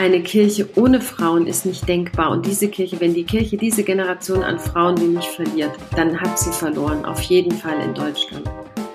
Eine 0.00 0.22
Kirche 0.22 0.66
ohne 0.76 0.98
Frauen 1.02 1.46
ist 1.46 1.66
nicht 1.66 1.86
denkbar. 1.86 2.30
Und 2.30 2.46
diese 2.46 2.68
Kirche, 2.68 2.98
wenn 3.00 3.12
die 3.12 3.24
Kirche 3.24 3.58
diese 3.58 3.82
Generation 3.82 4.42
an 4.42 4.58
Frauen 4.58 4.98
wie 4.98 5.08
mich 5.08 5.28
verliert, 5.28 5.72
dann 5.94 6.18
hat 6.18 6.38
sie 6.38 6.52
verloren. 6.52 7.04
Auf 7.04 7.20
jeden 7.20 7.52
Fall 7.52 7.78
in 7.84 7.92
Deutschland. 7.92 8.50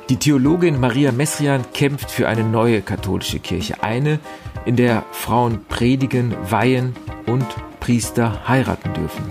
Die 0.09 0.17
Theologin 0.17 0.79
Maria 0.79 1.11
Messrian 1.11 1.63
kämpft 1.75 2.09
für 2.09 2.27
eine 2.27 2.43
neue 2.43 2.81
katholische 2.81 3.37
Kirche. 3.37 3.83
Eine, 3.83 4.17
in 4.65 4.77
der 4.77 5.05
Frauen 5.11 5.59
predigen, 5.69 6.33
weihen 6.49 6.95
und 7.27 7.45
Priester 7.79 8.47
heiraten 8.47 8.91
dürfen. 8.95 9.25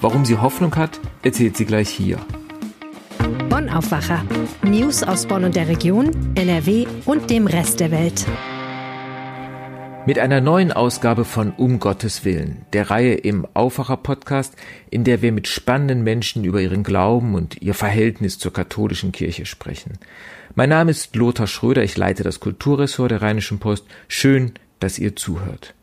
Warum 0.00 0.24
sie 0.24 0.38
Hoffnung 0.38 0.74
hat, 0.74 0.98
erzählt 1.22 1.56
sie 1.56 1.66
gleich 1.66 1.88
hier. 1.88 2.18
Bonn 3.48 3.68
Aufwacher. 3.68 4.24
News 4.64 5.04
aus 5.04 5.26
Bonn 5.26 5.44
und 5.44 5.54
der 5.54 5.68
Region, 5.68 6.10
NRW 6.34 6.86
und 7.04 7.30
dem 7.30 7.46
Rest 7.46 7.78
der 7.78 7.92
Welt. 7.92 8.26
Mit 10.04 10.18
einer 10.18 10.40
neuen 10.40 10.72
Ausgabe 10.72 11.24
von 11.24 11.52
Um 11.52 11.78
Gottes 11.78 12.24
Willen, 12.24 12.66
der 12.72 12.90
Reihe 12.90 13.14
im 13.14 13.46
Aufwacher 13.54 13.96
Podcast, 13.96 14.56
in 14.90 15.04
der 15.04 15.22
wir 15.22 15.30
mit 15.30 15.46
spannenden 15.46 16.02
Menschen 16.02 16.42
über 16.42 16.60
ihren 16.60 16.82
Glauben 16.82 17.36
und 17.36 17.62
ihr 17.62 17.72
Verhältnis 17.72 18.36
zur 18.40 18.52
katholischen 18.52 19.12
Kirche 19.12 19.46
sprechen. 19.46 19.98
Mein 20.56 20.70
Name 20.70 20.90
ist 20.90 21.14
Lothar 21.14 21.46
Schröder, 21.46 21.84
ich 21.84 21.96
leite 21.96 22.24
das 22.24 22.40
Kulturressort 22.40 23.12
der 23.12 23.22
Rheinischen 23.22 23.60
Post. 23.60 23.84
Schön, 24.08 24.54
dass 24.80 24.98
ihr 24.98 25.14
zuhört. 25.14 25.74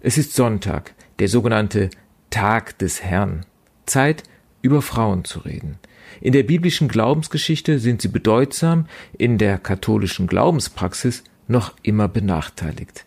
Es 0.00 0.16
ist 0.16 0.34
Sonntag, 0.34 0.94
der 1.18 1.26
sogenannte 1.26 1.90
Tag 2.30 2.78
des 2.78 3.02
Herrn. 3.02 3.46
Zeit, 3.84 4.22
über 4.62 4.80
Frauen 4.80 5.24
zu 5.24 5.40
reden. 5.40 5.78
In 6.20 6.32
der 6.32 6.44
biblischen 6.44 6.86
Glaubensgeschichte 6.86 7.80
sind 7.80 8.00
sie 8.00 8.08
bedeutsam, 8.08 8.86
in 9.18 9.38
der 9.38 9.58
katholischen 9.58 10.28
Glaubenspraxis 10.28 11.24
noch 11.48 11.72
immer 11.82 12.06
benachteiligt. 12.06 13.05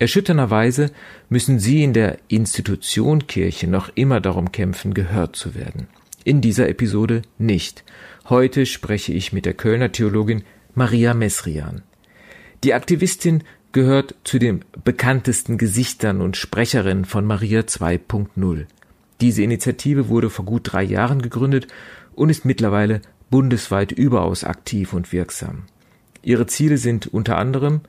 Erschütternderweise 0.00 0.92
müssen 1.28 1.58
sie 1.58 1.84
in 1.84 1.92
der 1.92 2.16
Institution 2.28 3.26
Kirche 3.26 3.68
noch 3.68 3.90
immer 3.94 4.22
darum 4.22 4.50
kämpfen, 4.50 4.94
gehört 4.94 5.36
zu 5.36 5.54
werden. 5.54 5.88
In 6.24 6.40
dieser 6.40 6.70
Episode 6.70 7.20
nicht. 7.36 7.84
Heute 8.30 8.64
spreche 8.64 9.12
ich 9.12 9.34
mit 9.34 9.44
der 9.44 9.52
Kölner 9.52 9.92
Theologin 9.92 10.42
Maria 10.74 11.12
Mesrian. 11.12 11.82
Die 12.64 12.72
Aktivistin 12.72 13.44
gehört 13.72 14.14
zu 14.24 14.38
den 14.38 14.64
bekanntesten 14.84 15.58
Gesichtern 15.58 16.22
und 16.22 16.38
Sprecherinnen 16.38 17.04
von 17.04 17.26
Maria 17.26 17.60
2.0. 17.60 18.64
Diese 19.20 19.42
Initiative 19.42 20.08
wurde 20.08 20.30
vor 20.30 20.46
gut 20.46 20.72
drei 20.72 20.82
Jahren 20.82 21.20
gegründet 21.20 21.66
und 22.14 22.30
ist 22.30 22.46
mittlerweile 22.46 23.02
bundesweit 23.28 23.92
überaus 23.92 24.44
aktiv 24.44 24.94
und 24.94 25.12
wirksam. 25.12 25.64
Ihre 26.22 26.46
Ziele 26.46 26.78
sind 26.78 27.06
unter 27.06 27.36
anderem 27.36 27.82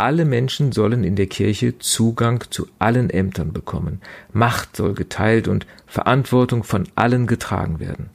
alle 0.00 0.24
Menschen 0.24 0.72
sollen 0.72 1.04
in 1.04 1.14
der 1.14 1.26
Kirche 1.26 1.78
Zugang 1.78 2.42
zu 2.48 2.66
allen 2.78 3.10
Ämtern 3.10 3.52
bekommen. 3.52 4.00
Macht 4.32 4.76
soll 4.76 4.94
geteilt 4.94 5.46
und 5.46 5.66
Verantwortung 5.86 6.64
von 6.64 6.88
allen 6.94 7.26
getragen 7.26 7.80
werden. 7.80 8.08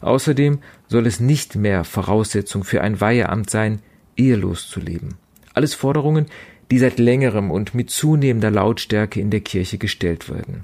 Außerdem 0.00 0.58
soll 0.88 1.06
es 1.06 1.20
nicht 1.20 1.54
mehr 1.54 1.84
Voraussetzung 1.84 2.64
für 2.64 2.80
ein 2.80 3.00
Weiheamt 3.00 3.50
sein, 3.50 3.80
ehelos 4.16 4.68
zu 4.68 4.80
leben. 4.80 5.10
Alles 5.54 5.74
Forderungen, 5.74 6.26
die 6.72 6.80
seit 6.80 6.98
längerem 6.98 7.52
und 7.52 7.72
mit 7.72 7.90
zunehmender 7.90 8.50
Lautstärke 8.50 9.20
in 9.20 9.30
der 9.30 9.40
Kirche 9.40 9.78
gestellt 9.78 10.28
werden. 10.28 10.62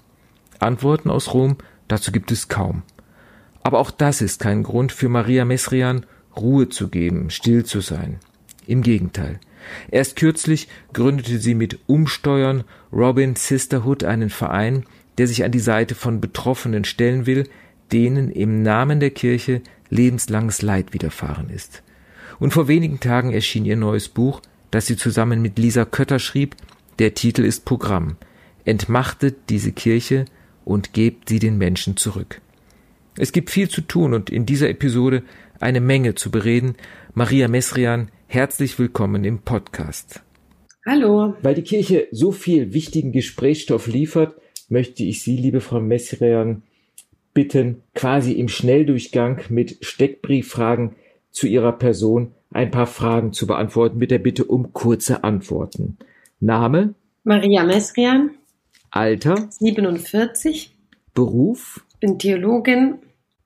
Antworten 0.59 1.09
aus 1.09 1.33
Rom 1.35 1.57
dazu 1.87 2.11
gibt 2.11 2.33
es 2.33 2.49
kaum. 2.49 2.83
Aber 3.63 3.79
auch 3.79 3.93
das 3.93 4.21
ist 4.21 4.41
kein 4.41 4.65
Grund 4.65 4.91
für 4.91 5.09
Maria 5.09 5.45
Mesrian, 5.45 6.05
Ruhe 6.37 6.69
zu 6.69 6.89
geben, 6.89 7.31
still 7.31 7.65
zu 7.65 7.81
sein. 7.81 8.19
Im 8.67 8.83
Gegenteil. 8.83 9.39
Erst 9.91 10.17
kürzlich 10.17 10.69
gründete 10.93 11.39
sie 11.39 11.55
mit 11.55 11.79
Umsteuern 11.87 12.65
Robin 12.93 13.37
Sisterhood 13.37 14.05
einen 14.05 14.31
Verein, 14.31 14.85
der 15.19 15.27
sich 15.27 15.45
an 15.45 15.53
die 15.53 15.61
Seite 15.61 15.95
von 15.95 16.21
Betroffenen 16.21 16.85
stellen 16.85 17.27
will, 17.27 17.49
denen 17.93 18.31
im 18.31 18.63
Namen 18.63 19.01
der 19.01 19.11
Kirche 19.11 19.63
lebenslanges 19.91 20.63
Leid 20.63 20.93
widerfahren 20.93 21.51
ist. 21.51 21.83
Und 22.41 22.53
vor 22.53 22.69
wenigen 22.69 23.01
Tagen 23.01 23.33
erschien 23.33 23.65
ihr 23.65 23.77
neues 23.77 24.09
Buch, 24.09 24.43
das 24.71 24.87
sie 24.87 24.97
zusammen 24.97 25.41
mit 25.41 25.59
Lisa 25.59 25.85
Kötter 25.85 26.19
schrieb. 26.19 26.57
Der 26.99 27.15
Titel 27.15 27.45
ist 27.45 27.65
Programm. 27.65 28.17
Entmachtet 28.65 29.37
diese 29.51 29.73
Kirche 29.73 30.25
und 30.65 30.93
gebt 30.93 31.29
sie 31.29 31.39
den 31.39 31.59
Menschen 31.59 31.97
zurück. 31.97 32.41
Es 33.17 33.31
gibt 33.31 33.51
viel 33.51 33.69
zu 33.69 33.83
tun 33.83 34.15
und 34.15 34.31
in 34.31 34.47
dieser 34.47 34.69
Episode 34.69 35.23
eine 35.61 35.81
Menge 35.81 36.17
zu 36.17 36.31
bereden. 36.31 36.75
Maria 37.15 37.47
Mesrian 37.47 38.09
Herzlich 38.35 38.81
willkommen 38.81 39.23
im 39.23 39.43
Podcast. 39.43 40.21
Hallo. 40.85 41.37
Weil 41.43 41.55
die 41.55 41.63
Kirche 41.63 42.09
so 42.11 42.33
viel 42.33 42.75
wichtigen 42.75 43.13
Gesprächsstoff 43.13 43.87
liefert, 43.87 44.35
möchte 44.69 45.05
ich 45.05 45.23
Sie, 45.23 45.37
liebe 45.37 45.61
Frau 45.61 45.79
Messrian, 45.79 46.65
bitten, 47.33 47.85
quasi 47.95 48.33
im 48.33 48.49
Schnelldurchgang 48.49 49.43
mit 49.51 49.85
Steckbrieffragen 49.85 50.97
zu 51.31 51.47
Ihrer 51.47 51.79
Person 51.79 52.33
ein 52.51 52.73
paar 52.73 52.89
Fragen 52.89 53.33
zu 53.33 53.47
beantworten, 53.47 53.99
mit 53.99 54.11
der 54.11 54.19
Bitte 54.19 54.47
um 54.47 54.73
kurze 54.73 55.23
Antworten. 55.23 55.97
Name? 56.41 56.97
Maria 57.23 57.63
Mesrian. 57.63 58.31
Alter? 58.91 59.49
47. 59.49 60.75
Beruf? 61.15 61.87
Bin 62.01 62.19
Theologin. 62.19 62.99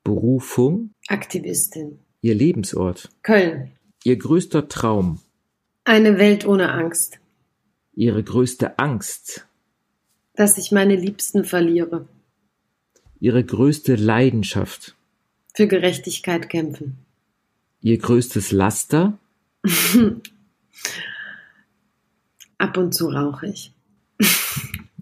Berufung? 0.03 0.93
Aktivistin. 1.09 1.99
Ihr 2.23 2.35
Lebensort? 2.35 3.11
Köln. 3.23 3.73
Ihr 4.09 4.17
größter 4.17 4.69
Traum? 4.69 5.21
Eine 5.85 6.17
Welt 6.17 6.47
ohne 6.47 6.73
Angst. 6.73 7.19
Ihre 7.95 8.25
größte 8.25 8.79
Angst? 8.79 9.47
Dass 10.35 10.57
ich 10.57 10.73
meine 10.73 10.97
Liebsten 10.97 11.45
verliere. 11.45 12.09
Ihre 13.21 13.45
größte 13.45 13.97
Leidenschaft? 13.97 14.97
Für 15.53 15.67
Gerechtigkeit 15.67 16.49
kämpfen. 16.49 16.97
Ihr 17.83 17.99
größtes 17.99 18.51
Laster? 18.51 19.19
Ab 22.57 22.79
und 22.79 22.95
zu 22.95 23.09
rauche 23.11 23.49
ich. 23.49 23.75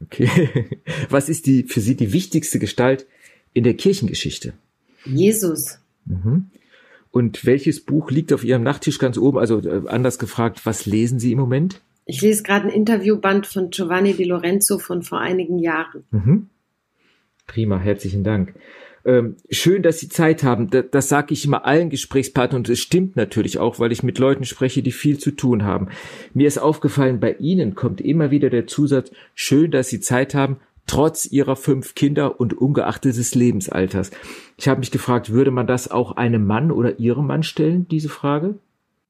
okay. 0.03 0.81
Was 1.11 1.29
ist 1.29 1.47
die 1.47 1.63
für 1.63 1.81
Sie 1.81 1.95
die 1.95 2.13
wichtigste 2.13 2.59
Gestalt 2.59 3.07
in 3.53 3.63
der 3.63 3.75
Kirchengeschichte? 3.75 4.55
Jesus. 5.05 5.79
Mhm. 6.07 6.51
Und 7.17 7.47
welches 7.47 7.83
Buch 7.83 8.11
liegt 8.11 8.31
auf 8.35 8.45
Ihrem 8.45 8.63
Nachttisch 8.63 8.99
ganz 8.99 9.17
oben? 9.17 9.39
Also 9.39 9.61
äh, 9.61 9.89
anders 9.89 10.19
gefragt, 10.19 10.67
was 10.67 10.85
lesen 10.85 11.19
Sie 11.19 11.33
im 11.33 11.39
Moment? 11.39 11.81
Ich 12.05 12.21
lese 12.21 12.43
gerade 12.43 12.67
ein 12.67 12.71
Interviewband 12.71 13.47
von 13.47 13.71
Giovanni 13.71 14.13
Di 14.13 14.25
Lorenzo 14.25 14.79
von 14.79 15.03
vor 15.03 15.19
einigen 15.19 15.59
Jahren. 15.59 16.05
Mhm. 16.11 16.51
Prima, 17.47 17.79
herzlichen 17.79 18.23
Dank. 18.23 18.53
Ähm, 19.07 19.37
schön, 19.49 19.83
dass 19.83 19.99
Sie 19.99 20.11
Zeit 20.11 20.43
haben. 20.43 20.69
Das, 20.69 20.85
das 20.91 21.09
sage 21.09 21.33
ich 21.33 21.47
immer 21.47 21.65
allen 21.65 21.89
Gesprächspartnern 21.89 22.61
und 22.61 22.69
es 22.69 22.81
stimmt 22.81 23.17
natürlich 23.17 23.57
auch, 23.57 23.79
weil 23.79 23.93
ich 23.93 24.03
mit 24.03 24.19
Leuten 24.19 24.45
spreche, 24.45 24.83
die 24.83 24.93
viel 24.93 25.17
zu 25.17 25.31
tun 25.31 25.65
haben. 25.65 25.89
Mir 26.35 26.47
ist 26.47 26.59
aufgefallen, 26.59 27.19
bei 27.19 27.33
Ihnen 27.33 27.75
kommt 27.75 28.03
immer 28.03 28.31
wieder 28.31 28.51
der 28.51 28.67
Zusatz, 28.67 29.11
schön, 29.35 29.71
dass 29.71 29.89
Sie 29.89 30.01
Zeit 30.01 30.35
haben, 30.35 30.59
trotz 30.87 31.27
ihrer 31.27 31.57
fünf 31.57 31.95
Kinder 31.95 32.41
und 32.41 32.55
ungeachtet 32.55 33.17
des 33.17 33.35
Lebensalters. 33.35 34.11
Ich 34.57 34.69
habe 34.69 34.81
mich 34.81 34.91
gefragt, 34.91 35.31
würde 35.31 35.51
man 35.51 35.67
das 35.67 35.91
auch 35.91 36.13
einem 36.13 36.47
Mann 36.47 36.71
oder 36.71 36.99
ihrem 36.99 37.27
Mann 37.27 37.43
stellen, 37.43 37.89
diese 37.89 38.09
Frage? 38.09 38.59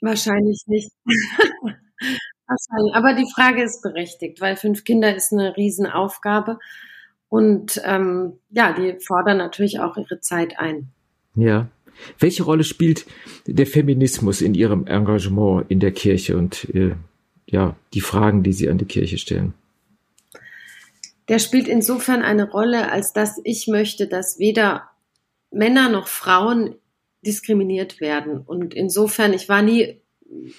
Wahrscheinlich 0.01 0.63
nicht. 0.67 0.91
Wahrscheinlich. 2.47 2.95
Aber 2.95 3.15
die 3.15 3.31
Frage 3.35 3.63
ist 3.63 3.83
berechtigt, 3.83 4.41
weil 4.41 4.57
fünf 4.57 4.85
Kinder 4.85 5.15
ist 5.15 5.33
eine 5.33 5.57
Riesenaufgabe 5.57 6.59
und 7.29 7.81
ähm, 7.85 8.35
ja, 8.51 8.73
die 8.73 8.99
fordern 9.01 9.39
natürlich 9.39 9.81
auch 9.81 9.97
ihre 9.97 10.21
Zeit 10.21 10.59
ein. 10.59 10.89
Ja. 11.35 11.69
Welche 12.19 12.43
Rolle 12.43 12.63
spielt 12.63 13.07
der 13.47 13.67
Feminismus 13.67 14.43
in 14.43 14.55
Ihrem 14.55 14.87
Engagement 14.87 15.65
in 15.71 15.81
der 15.81 15.93
Kirche 15.93 16.37
und 16.37 16.69
äh, 16.75 16.95
ja, 17.47 17.75
die 17.95 18.03
Fragen, 18.03 18.43
die 18.43 18.53
Sie 18.53 18.69
an 18.69 18.77
die 18.77 18.85
Kirche 18.85 19.17
stellen? 19.17 19.55
Der 21.29 21.39
spielt 21.39 21.69
insofern 21.69 22.23
eine 22.23 22.51
Rolle, 22.51 22.91
als 22.91 23.13
dass 23.13 23.41
ich 23.45 23.67
möchte, 23.67 24.07
dass 24.07 24.39
weder 24.39 24.91
Männer 25.51 25.89
noch 25.89 26.09
Frauen 26.09 26.77
diskriminiert 27.25 28.01
werden. 28.01 28.41
Und 28.41 28.75
insofern, 28.75 29.33
ich 29.33 29.49
war 29.49 29.63
nie 29.63 30.01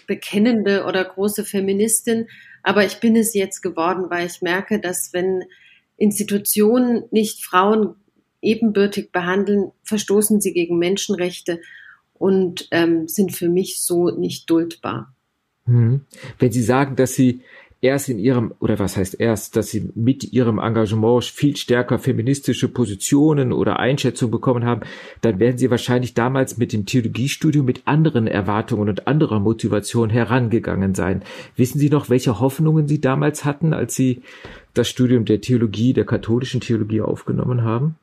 bekennende 0.08 0.86
oder 0.86 1.04
große 1.04 1.46
Feministin, 1.46 2.28
aber 2.64 2.86
ich 2.86 3.00
bin 3.00 3.16
es 3.16 3.34
jetzt 3.34 3.62
geworden, 3.62 4.06
weil 4.10 4.28
ich 4.28 4.42
merke, 4.42 4.80
dass 4.80 5.14
wenn 5.14 5.44
Institutionen 5.98 7.04
nicht 7.12 7.44
Frauen 7.44 7.96
ebenbürtig 8.42 9.12
behandeln, 9.12 9.72
verstoßen 9.84 10.42
sie 10.42 10.54
gegen 10.54 10.78
Menschenrechte 10.78 11.62
und 12.14 12.68
ähm, 12.72 13.08
sind 13.08 13.36
für 13.36 13.50
mich 13.50 13.82
so 13.82 14.10
nicht 14.10 14.50
duldbar. 14.50 15.14
Hm. 15.66 16.02
Wenn 16.40 16.52
Sie 16.52 16.64
sagen, 16.64 16.96
dass 16.96 17.14
Sie 17.14 17.42
erst 17.82 18.10
in 18.10 18.20
ihrem, 18.20 18.54
oder 18.60 18.80
was 18.80 18.98
heißt 18.98 19.20
erst, 19.20 19.56
dass 19.56 19.70
sie 19.70 19.90
mit 19.96 20.34
ihrem 20.34 20.60
Engagement 20.60 21.24
viel 21.26 21.56
stärker 21.56 22.00
feministische 22.00 22.68
Positionen 22.68 23.54
oder 23.54 23.80
Einschätzungen 23.80 24.32
bekommen 24.32 24.66
haben, 24.66 24.82
dann 25.22 25.40
werden 25.40 25.58
sie 25.58 25.70
wahrscheinlich 25.70 26.14
damals 26.14 26.58
mit 26.58 26.74
dem 26.74 26.86
Theologiestudium 26.86 27.66
mit 27.66 27.84
anderen 27.86 28.28
Erwartungen 28.28 28.90
und 28.90 29.08
anderer 29.08 29.40
Motivation 29.40 30.10
herangegangen 30.10 30.96
sein. 30.96 31.24
Wissen 31.56 31.80
Sie 31.80 31.90
noch, 31.90 32.10
welche 32.10 32.40
Hoffnungen 32.40 32.88
Sie 32.88 33.02
damals 33.02 33.46
hatten, 33.46 33.74
als 33.74 33.96
Sie 33.96 34.22
das 34.74 34.90
Studium 34.90 35.26
der 35.26 35.42
Theologie, 35.42 35.94
der 35.94 36.06
katholischen 36.06 36.62
Theologie 36.62 37.02
aufgenommen 37.02 37.64
haben? 37.64 37.96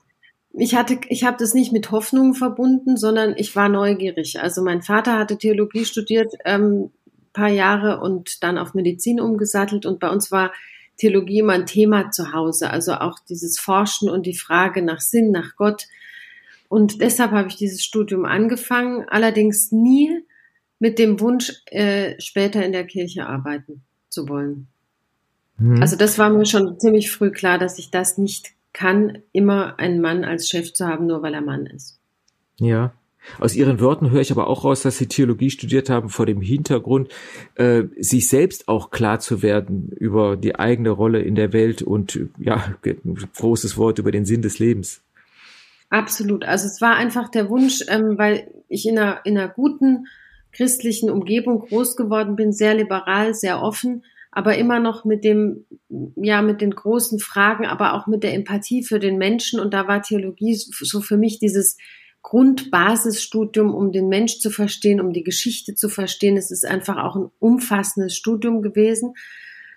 ich 0.57 0.75
hatte, 0.75 1.01
ich 1.09 1.25
habe 1.25 1.37
das 1.39 1.53
nicht 1.55 1.73
mit 1.73 1.91
Hoffnungen 1.91 2.35
verbunden, 2.35 2.97
sondern 2.97 3.35
ich 3.37 3.57
war 3.57 3.69
neugierig. 3.69 4.41
Also 4.41 4.63
mein 4.63 4.83
Vater 4.83 5.19
hatte 5.19 5.37
Theologie 5.37 5.85
studiert, 5.85 6.33
ähm, 6.45 6.91
paar 7.35 7.51
Jahre 7.51 8.01
und 8.01 8.43
dann 8.43 8.57
auf 8.57 8.73
Medizin 8.73 9.21
umgesattelt 9.21 9.85
und 9.85 10.01
bei 10.01 10.09
uns 10.09 10.33
war 10.33 10.53
Theologie 10.97 11.41
immer 11.41 11.55
ein 11.55 11.67
Thema 11.67 12.11
zu 12.11 12.33
Hause. 12.33 12.71
Also 12.71 12.95
auch 12.95 13.19
dieses 13.19 13.59
Forschen 13.59 14.09
und 14.09 14.27
die 14.27 14.37
Frage 14.37 14.83
nach 14.83 15.01
Sinn, 15.01 15.33
nach 15.33 15.57
Gott. 15.57 15.87
Und 16.69 17.01
deshalb 17.01 17.33
habe 17.33 17.49
ich 17.49 17.57
dieses 17.57 17.85
Studium 17.85 18.25
angefangen, 18.25 19.05
allerdings 19.09 19.73
nie 19.73 20.25
mit 20.79 20.99
dem 20.99 21.21
Wunsch, 21.21 21.53
äh, 21.67 22.21
später 22.21 22.65
in 22.65 22.73
der 22.73 22.87
Kirche 22.87 23.27
arbeiten 23.27 23.83
zu 24.09 24.29
wollen. 24.29 24.69
Mhm. 25.59 25.81
Also 25.81 25.97
das 25.97 26.19
war 26.19 26.31
mir 26.31 26.47
schon 26.47 26.79
ziemlich 26.79 27.11
früh 27.11 27.31
klar, 27.31 27.59
dass 27.59 27.79
ich 27.79 27.91
das 27.91 28.19
nicht 28.19 28.53
kann, 28.73 29.23
immer 29.33 29.79
einen 29.79 30.01
Mann 30.01 30.25
als 30.25 30.49
Chef 30.49 30.73
zu 30.73 30.87
haben, 30.87 31.07
nur 31.07 31.23
weil 31.23 31.35
er 31.35 31.41
Mann 31.41 31.67
ist. 31.67 31.99
Ja. 32.59 32.93
Aus 33.39 33.55
Ihren 33.55 33.81
Worten 33.81 34.11
höre 34.11 34.21
ich 34.21 34.31
aber 34.31 34.49
auch 34.49 34.65
raus, 34.65 34.83
dass 34.83 34.99
Sie 34.99 35.07
Theologie 35.07 35.51
studiert 35.51 35.91
haben 35.91 36.09
vor 36.09 36.27
dem 36.27 36.41
Hintergrund, 36.41 37.09
äh, 37.55 37.85
sich 37.99 38.29
selbst 38.29 38.69
auch 38.69 38.91
klar 38.91 39.21
zu 39.21 39.43
werden 39.43 39.91
über 39.97 40.37
die 40.37 40.57
eigene 40.57 40.91
Rolle 40.91 41.23
in 41.23 41.35
der 41.35 41.53
Welt 41.53 41.83
und 41.83 42.19
ja, 42.39 42.75
großes 43.37 43.77
Wort 43.77 43.99
über 43.99 44.13
den 44.13 44.25
Sinn 44.25 44.43
des 44.43 44.59
Lebens. 44.59 45.03
Absolut. 45.91 46.45
Also 46.45 46.67
es 46.67 46.81
war 46.81 46.97
einfach 46.97 47.29
der 47.29 47.49
Wunsch, 47.51 47.83
ähm, 47.89 48.19
weil 48.19 48.49
ich 48.69 48.87
in 48.87 48.99
einer, 48.99 49.21
in 49.25 49.39
einer 49.39 49.49
guten 49.49 50.07
christlichen 50.53 51.11
Umgebung 51.11 51.61
groß 51.61 51.97
geworden 51.97 52.37
bin, 52.37 52.53
sehr 52.53 52.75
liberal, 52.75 53.35
sehr 53.35 53.63
offen 53.63 54.03
aber 54.37 54.57
immer 54.57 54.81
noch 54.81 55.05
mit 55.05 55.23
dem, 55.23 55.65
ja, 56.17 56.43
mit 56.43 56.61
den 56.61 56.73
großen 56.73 57.21
Fragen, 57.21 57.67
aber 57.67 57.95
auch 57.95 58.09
mit 58.09 58.25
der 58.25 58.35
Empathie 58.35 58.83
für 58.83 58.99
den 58.99 59.17
Menschen. 59.17 59.61
Und 59.61 59.73
da 59.73 59.87
war 59.87 60.03
Theologie 60.03 60.57
so 60.57 61.01
für 61.01 61.17
mich 61.17 61.39
dieses 61.39 61.79
Grundbasisstudium, 62.25 63.75
um 63.75 63.93
den 63.93 64.09
Mensch 64.09 64.39
zu 64.39 64.51
verstehen, 64.51 65.01
um 65.01 65.13
die 65.13 65.23
Geschichte 65.23 65.75
zu 65.75 65.91
verstehen. 65.91 66.39
Es 66.39 66.51
ist 66.51 66.67
einfach 66.67 66.97
auch 66.97 67.17
ein 67.17 67.31
umfassendes 67.39 68.17
Studium 68.17 68.63
gewesen. 68.63 69.13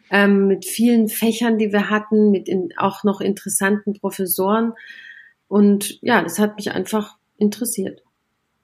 Ähm, 0.10 0.48
mit 0.48 0.66
vielen 0.66 1.10
Fächern, 1.10 1.58
die 1.58 1.74
wir 1.74 1.90
hatten, 1.90 2.32
mit 2.32 2.48
in, 2.48 2.70
auch 2.78 3.04
noch 3.04 3.20
interessanten 3.20 3.94
Professoren. 3.94 4.72
Und 5.50 6.00
ja, 6.02 6.24
das 6.24 6.40
hat 6.40 6.56
mich 6.56 6.72
einfach 6.72 7.18
interessiert. 7.38 8.02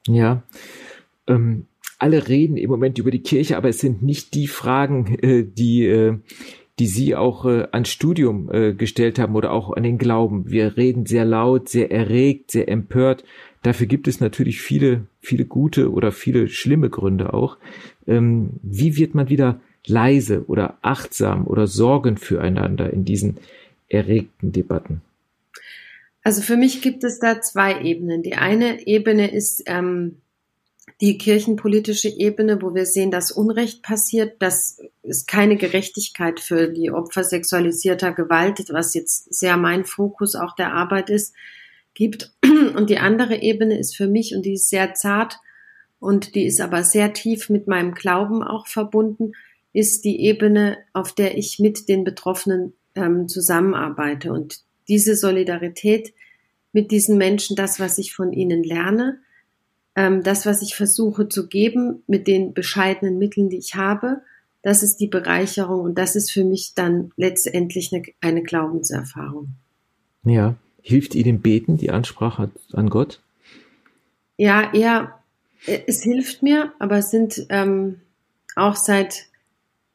Ja. 0.07 0.43
Ähm, 1.27 1.67
alle 1.99 2.29
reden 2.29 2.55
im 2.55 2.69
Moment 2.69 2.97
über 2.99 3.11
die 3.11 3.21
Kirche, 3.21 3.57
aber 3.57 3.67
es 3.67 3.79
sind 3.79 4.01
nicht 4.01 4.33
die 4.33 4.47
Fragen, 4.47 5.19
äh, 5.19 5.43
die, 5.43 5.85
äh, 5.85 6.19
die 6.79 6.87
Sie 6.87 7.15
auch 7.15 7.45
äh, 7.45 7.67
ans 7.73 7.89
Studium 7.89 8.49
äh, 8.49 8.73
gestellt 8.73 9.19
haben 9.19 9.35
oder 9.35 9.51
auch 9.51 9.73
an 9.73 9.83
den 9.83 9.97
Glauben. 9.97 10.49
Wir 10.49 10.77
reden 10.77 11.05
sehr 11.05 11.25
laut, 11.25 11.67
sehr 11.67 11.91
erregt, 11.91 12.51
sehr 12.51 12.69
empört. 12.69 13.25
Dafür 13.63 13.87
gibt 13.87 14.07
es 14.07 14.19
natürlich 14.19 14.61
viele, 14.61 15.07
viele 15.21 15.45
gute 15.45 15.91
oder 15.91 16.11
viele 16.11 16.49
schlimme 16.49 16.89
Gründe 16.89 17.33
auch. 17.33 17.57
Ähm, 18.05 18.51
wie 18.61 18.97
wird 18.97 19.15
man 19.15 19.29
wieder 19.29 19.59
leise 19.85 20.45
oder 20.47 20.77
achtsam 20.81 21.47
oder 21.47 21.65
sorgend 21.65 22.19
füreinander 22.19 22.91
in 22.91 23.05
diesen 23.05 23.37
erregten 23.87 24.51
Debatten? 24.51 25.01
Also 26.23 26.41
für 26.41 26.57
mich 26.57 26.81
gibt 26.81 27.03
es 27.03 27.19
da 27.19 27.41
zwei 27.41 27.81
Ebenen. 27.81 28.21
Die 28.21 28.35
eine 28.35 28.85
Ebene 28.87 29.31
ist 29.33 29.63
ähm, 29.65 30.17
die 31.01 31.17
kirchenpolitische 31.17 32.09
Ebene, 32.09 32.61
wo 32.61 32.73
wir 32.75 32.85
sehen, 32.85 33.11
dass 33.11 33.31
Unrecht 33.31 33.81
passiert, 33.81 34.41
dass 34.41 34.79
es 35.03 35.25
keine 35.25 35.57
Gerechtigkeit 35.57 36.39
für 36.39 36.69
die 36.69 36.91
Opfer 36.91 37.23
sexualisierter 37.23 38.13
Gewalt, 38.13 38.65
was 38.71 38.93
jetzt 38.93 39.33
sehr 39.33 39.57
mein 39.57 39.85
Fokus 39.85 40.35
auch 40.35 40.55
der 40.55 40.73
Arbeit 40.73 41.09
ist, 41.09 41.33
gibt. 41.93 42.31
Und 42.75 42.89
die 42.89 42.97
andere 42.97 43.41
Ebene 43.41 43.77
ist 43.77 43.95
für 43.95 44.07
mich, 44.07 44.35
und 44.35 44.45
die 44.45 44.53
ist 44.53 44.69
sehr 44.69 44.93
zart 44.93 45.39
und 45.99 46.35
die 46.35 46.45
ist 46.45 46.59
aber 46.59 46.83
sehr 46.83 47.13
tief 47.13 47.49
mit 47.49 47.67
meinem 47.67 47.93
Glauben 47.93 48.43
auch 48.43 48.67
verbunden, 48.67 49.31
ist 49.71 50.03
die 50.03 50.21
Ebene, 50.21 50.77
auf 50.91 51.13
der 51.13 51.37
ich 51.37 51.59
mit 51.59 51.87
den 51.87 52.03
Betroffenen 52.03 52.73
ähm, 52.95 53.29
zusammenarbeite. 53.29 54.33
Und 54.33 54.59
diese 54.89 55.15
Solidarität 55.15 56.13
mit 56.73 56.91
diesen 56.91 57.17
Menschen, 57.17 57.55
das, 57.55 57.79
was 57.79 57.97
ich 57.97 58.13
von 58.13 58.33
ihnen 58.33 58.63
lerne, 58.63 59.19
ähm, 59.95 60.23
das, 60.23 60.45
was 60.45 60.61
ich 60.61 60.75
versuche 60.75 61.29
zu 61.29 61.47
geben 61.47 62.03
mit 62.07 62.27
den 62.27 62.53
bescheidenen 62.53 63.17
Mitteln, 63.17 63.49
die 63.49 63.57
ich 63.57 63.75
habe, 63.75 64.21
das 64.61 64.83
ist 64.83 64.97
die 64.97 65.07
Bereicherung 65.07 65.81
und 65.81 65.97
das 65.97 66.15
ist 66.15 66.31
für 66.31 66.43
mich 66.43 66.73
dann 66.73 67.11
letztendlich 67.15 67.93
eine, 67.93 68.03
eine 68.21 68.43
Glaubenserfahrung. 68.43 69.49
Ja, 70.23 70.55
hilft 70.83 71.15
Ihnen 71.15 71.41
Beten, 71.41 71.77
die 71.77 71.89
Ansprache 71.89 72.51
an 72.73 72.89
Gott? 72.89 73.21
Ja, 74.37 74.71
äh, 75.65 75.79
es 75.87 76.03
hilft 76.03 76.43
mir, 76.43 76.73
aber 76.77 76.97
es 76.97 77.09
sind 77.09 77.47
ähm, 77.49 78.01
auch 78.55 78.75
seit 78.75 79.27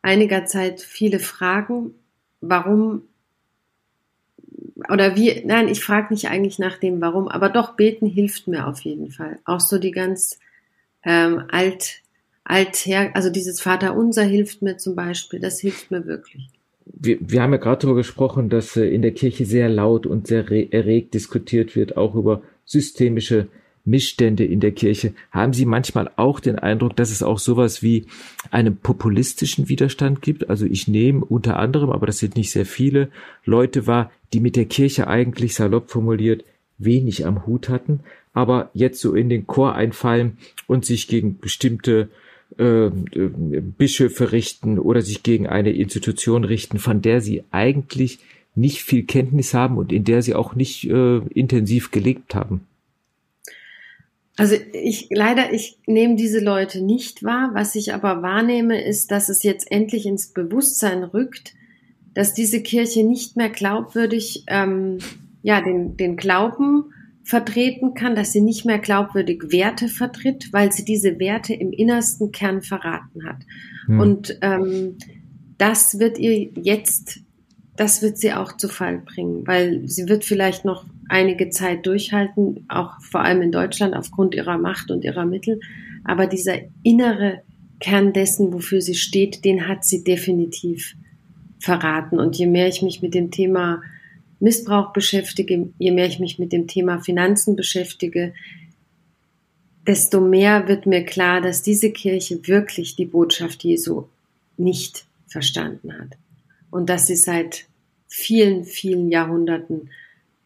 einiger 0.02 0.46
Zeit 0.46 0.80
viele 0.80 1.20
Fragen, 1.20 1.94
warum 2.40 3.02
oder 4.88 5.16
wie, 5.16 5.42
nein, 5.44 5.68
ich 5.68 5.82
frage 5.82 6.14
nicht 6.14 6.28
eigentlich 6.28 6.58
nach 6.58 6.78
dem 6.78 7.00
Warum, 7.00 7.28
aber 7.28 7.48
doch 7.48 7.74
beten 7.74 8.06
hilft 8.06 8.46
mir 8.46 8.66
auf 8.66 8.80
jeden 8.82 9.10
Fall. 9.10 9.38
Auch 9.44 9.60
so 9.60 9.78
die 9.78 9.90
ganz 9.90 10.38
ähm, 11.04 11.44
alt, 11.50 12.02
alt 12.44 12.76
her, 12.86 13.10
also 13.14 13.28
dieses 13.28 13.60
Vaterunser 13.60 14.22
hilft 14.22 14.62
mir 14.62 14.76
zum 14.76 14.94
Beispiel, 14.94 15.40
das 15.40 15.60
hilft 15.60 15.90
mir 15.90 16.06
wirklich. 16.06 16.48
Wir, 17.00 17.18
wir 17.20 17.42
haben 17.42 17.52
ja 17.52 17.58
gerade 17.58 17.82
darüber 17.82 17.98
gesprochen, 17.98 18.48
dass 18.48 18.76
äh, 18.76 18.86
in 18.86 19.02
der 19.02 19.12
Kirche 19.12 19.44
sehr 19.44 19.68
laut 19.68 20.06
und 20.06 20.26
sehr 20.26 20.50
erregt 20.72 21.14
diskutiert 21.14 21.76
wird, 21.76 21.96
auch 21.96 22.14
über 22.14 22.42
systemische 22.64 23.48
Missstände 23.84 24.44
in 24.44 24.60
der 24.60 24.72
Kirche. 24.72 25.14
Haben 25.30 25.52
Sie 25.52 25.64
manchmal 25.64 26.10
auch 26.16 26.40
den 26.40 26.58
Eindruck, 26.58 26.94
dass 26.96 27.10
es 27.10 27.22
auch 27.22 27.38
sowas 27.38 27.82
wie 27.82 28.04
einen 28.50 28.76
populistischen 28.76 29.68
Widerstand 29.68 30.22
gibt? 30.22 30.50
Also 30.50 30.66
ich 30.66 30.88
nehme 30.88 31.24
unter 31.24 31.58
anderem, 31.58 31.90
aber 31.90 32.06
das 32.06 32.18
sind 32.18 32.36
nicht 32.36 32.50
sehr 32.50 32.66
viele, 32.66 33.08
Leute 33.44 33.86
wahr, 33.86 34.10
die 34.32 34.40
mit 34.40 34.56
der 34.56 34.66
Kirche 34.66 35.08
eigentlich 35.08 35.54
salopp 35.54 35.90
formuliert 35.90 36.44
wenig 36.78 37.26
am 37.26 37.46
Hut 37.46 37.68
hatten, 37.68 38.00
aber 38.32 38.70
jetzt 38.72 39.00
so 39.00 39.14
in 39.14 39.28
den 39.28 39.46
Chor 39.46 39.74
einfallen 39.74 40.38
und 40.66 40.84
sich 40.84 41.08
gegen 41.08 41.38
bestimmte 41.38 42.08
äh, 42.58 42.90
Bischöfe 42.90 44.32
richten 44.32 44.78
oder 44.78 45.00
sich 45.00 45.22
gegen 45.22 45.46
eine 45.46 45.70
Institution 45.70 46.44
richten, 46.44 46.78
von 46.78 47.00
der 47.00 47.20
sie 47.20 47.44
eigentlich 47.50 48.18
nicht 48.54 48.82
viel 48.82 49.04
Kenntnis 49.04 49.54
haben 49.54 49.78
und 49.78 49.92
in 49.92 50.04
der 50.04 50.22
sie 50.22 50.34
auch 50.34 50.54
nicht 50.54 50.84
äh, 50.90 51.18
intensiv 51.28 51.90
gelebt 51.90 52.34
haben. 52.34 52.66
Also 54.36 54.56
ich 54.72 55.08
leider, 55.10 55.52
ich 55.52 55.78
nehme 55.86 56.14
diese 56.14 56.40
Leute 56.40 56.80
nicht 56.80 57.24
wahr. 57.24 57.50
Was 57.54 57.74
ich 57.74 57.92
aber 57.92 58.22
wahrnehme, 58.22 58.80
ist, 58.80 59.10
dass 59.10 59.28
es 59.28 59.42
jetzt 59.42 59.70
endlich 59.70 60.06
ins 60.06 60.32
Bewusstsein 60.32 61.02
rückt, 61.02 61.54
dass 62.14 62.34
diese 62.34 62.62
Kirche 62.62 63.04
nicht 63.04 63.36
mehr 63.36 63.50
glaubwürdig 63.50 64.44
ähm, 64.46 64.98
ja 65.42 65.60
den, 65.60 65.96
den 65.96 66.16
Glauben 66.16 66.92
vertreten 67.28 67.92
kann, 67.92 68.16
dass 68.16 68.32
sie 68.32 68.40
nicht 68.40 68.64
mehr 68.64 68.78
glaubwürdig 68.78 69.52
Werte 69.52 69.88
vertritt, 69.88 70.50
weil 70.50 70.72
sie 70.72 70.86
diese 70.86 71.18
Werte 71.18 71.52
im 71.52 71.72
innersten 71.72 72.32
Kern 72.32 72.62
verraten 72.62 73.28
hat. 73.28 73.36
Hm. 73.84 74.00
Und 74.00 74.38
ähm, 74.40 74.96
das 75.58 75.98
wird 75.98 76.18
ihr 76.18 76.48
jetzt, 76.62 77.20
das 77.76 78.00
wird 78.00 78.16
sie 78.16 78.32
auch 78.32 78.56
zu 78.56 78.70
Fall 78.70 79.02
bringen, 79.04 79.46
weil 79.46 79.86
sie 79.86 80.08
wird 80.08 80.24
vielleicht 80.24 80.64
noch 80.64 80.86
einige 81.10 81.50
Zeit 81.50 81.84
durchhalten, 81.86 82.64
auch 82.68 82.98
vor 83.02 83.20
allem 83.20 83.42
in 83.42 83.52
Deutschland 83.52 83.94
aufgrund 83.94 84.34
ihrer 84.34 84.56
Macht 84.56 84.90
und 84.90 85.04
ihrer 85.04 85.26
Mittel. 85.26 85.60
Aber 86.04 86.28
dieser 86.28 86.56
innere 86.82 87.42
Kern 87.78 88.14
dessen, 88.14 88.54
wofür 88.54 88.80
sie 88.80 88.94
steht, 88.94 89.44
den 89.44 89.68
hat 89.68 89.84
sie 89.84 90.02
definitiv 90.02 90.94
verraten. 91.58 92.18
Und 92.18 92.38
je 92.38 92.46
mehr 92.46 92.68
ich 92.68 92.80
mich 92.80 93.02
mit 93.02 93.12
dem 93.12 93.30
Thema 93.30 93.82
Missbrauch 94.40 94.92
beschäftige, 94.92 95.70
je 95.78 95.90
mehr 95.90 96.06
ich 96.06 96.20
mich 96.20 96.38
mit 96.38 96.52
dem 96.52 96.66
Thema 96.66 97.00
Finanzen 97.00 97.56
beschäftige, 97.56 98.34
desto 99.86 100.20
mehr 100.20 100.68
wird 100.68 100.86
mir 100.86 101.04
klar, 101.04 101.40
dass 101.40 101.62
diese 101.62 101.90
Kirche 101.90 102.46
wirklich 102.46 102.94
die 102.94 103.06
Botschaft 103.06 103.64
Jesu 103.64 104.04
nicht 104.56 105.06
verstanden 105.26 105.98
hat. 105.98 106.18
Und 106.70 106.90
dass 106.90 107.06
sie 107.06 107.16
seit 107.16 107.64
vielen, 108.06 108.64
vielen 108.64 109.10
Jahrhunderten 109.10 109.90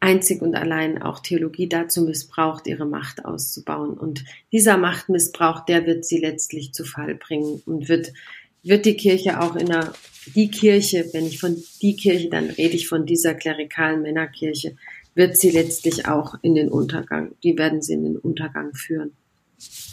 einzig 0.03 0.43
und 0.43 0.57
allein 0.57 1.01
auch 1.01 1.21
Theologie 1.21 1.69
dazu 1.69 2.03
missbraucht, 2.03 2.67
ihre 2.67 2.87
Macht 2.87 3.25
auszubauen. 3.25 3.95
Und 3.95 4.25
dieser 4.51 4.77
Machtmissbrauch, 4.77 5.65
der 5.65 5.87
wird 5.87 6.05
sie 6.05 6.19
letztlich 6.19 6.73
zu 6.73 6.85
Fall 6.85 7.15
bringen 7.15 7.63
und 7.67 7.89
wird 7.89 8.13
wird 8.62 8.87
die 8.87 8.97
Kirche 8.97 9.40
auch 9.40 9.57
in 9.57 9.66
der, 9.66 9.92
die 10.35 10.50
Kirche, 10.50 11.09
wenn 11.12 11.26
ich 11.26 11.40
von 11.40 11.57
die 11.81 11.97
Kirche, 11.97 12.28
dann 12.28 12.50
rede 12.50 12.76
ich 12.76 12.88
von 12.88 13.07
dieser 13.07 13.35
klerikalen 13.35 14.02
Männerkirche, 14.02 14.76
wird 15.14 15.37
sie 15.37 15.50
letztlich 15.50 16.07
auch 16.07 16.35
in 16.42 16.54
den 16.54 16.69
Untergang, 16.69 17.33
die 17.42 17.59
werden 17.59 17.83
sie 17.83 17.95
in 17.95 18.04
den 18.04 18.16
Untergang 18.16 18.75
führen. 18.75 19.12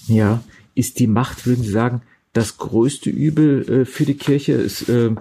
Ja, 0.07 0.43
ist 0.75 0.99
die 0.99 1.07
Macht, 1.07 1.45
würden 1.45 1.63
Sie 1.63 1.71
sagen, 1.71 2.01
das 2.33 2.57
größte 2.57 3.09
Übel 3.09 3.69
äh, 3.69 3.85
für 3.85 4.05
die 4.05 4.15
Kirche? 4.15 4.53
Es 4.53 4.88
äh, 4.88 5.11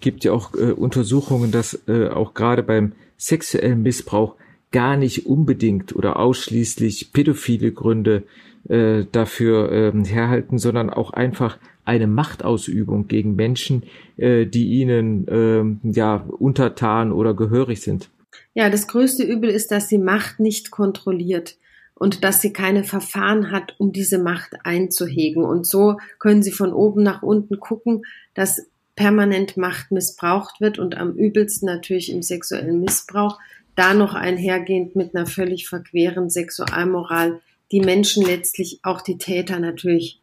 gibt 0.00 0.24
ja 0.24 0.32
auch 0.32 0.54
äh, 0.54 0.72
Untersuchungen, 0.72 1.50
dass 1.50 1.78
äh, 1.88 2.08
auch 2.08 2.34
gerade 2.34 2.62
beim 2.62 2.92
sexuellen 3.16 3.82
Missbrauch 3.82 4.36
gar 4.70 4.96
nicht 4.96 5.26
unbedingt 5.26 5.96
oder 5.96 6.18
ausschließlich 6.18 7.12
pädophile 7.12 7.72
Gründe 7.72 8.24
äh, 8.68 9.04
dafür 9.10 9.72
äh, 9.72 10.04
herhalten, 10.04 10.58
sondern 10.58 10.90
auch 10.90 11.10
einfach 11.10 11.58
eine 11.88 12.06
Machtausübung 12.06 13.08
gegen 13.08 13.34
Menschen, 13.34 13.84
äh, 14.16 14.46
die 14.46 14.68
ihnen 14.68 15.26
äh, 15.26 15.90
ja 15.90 16.16
untertan 16.16 17.12
oder 17.12 17.34
gehörig 17.34 17.80
sind. 17.80 18.10
Ja, 18.54 18.70
das 18.70 18.86
größte 18.86 19.24
Übel 19.24 19.50
ist, 19.50 19.70
dass 19.70 19.88
sie 19.88 19.98
Macht 19.98 20.38
nicht 20.38 20.70
kontrolliert 20.70 21.56
und 21.94 22.22
dass 22.24 22.40
sie 22.40 22.52
keine 22.52 22.84
Verfahren 22.84 23.50
hat, 23.50 23.74
um 23.78 23.92
diese 23.92 24.18
Macht 24.18 24.54
einzuhegen. 24.64 25.44
Und 25.44 25.66
so 25.66 25.96
können 26.18 26.42
sie 26.42 26.52
von 26.52 26.72
oben 26.72 27.02
nach 27.02 27.22
unten 27.22 27.58
gucken, 27.58 28.02
dass 28.34 28.66
permanent 28.94 29.56
Macht 29.56 29.90
missbraucht 29.90 30.60
wird 30.60 30.78
und 30.78 30.96
am 30.96 31.12
übelsten 31.12 31.66
natürlich 31.66 32.12
im 32.12 32.22
sexuellen 32.22 32.80
Missbrauch, 32.80 33.38
da 33.76 33.94
noch 33.94 34.14
einhergehend 34.14 34.96
mit 34.96 35.14
einer 35.14 35.26
völlig 35.26 35.68
verqueren 35.68 36.30
Sexualmoral, 36.30 37.40
die 37.70 37.80
Menschen 37.80 38.24
letztlich, 38.24 38.80
auch 38.82 39.00
die 39.00 39.18
Täter 39.18 39.60
natürlich 39.60 40.20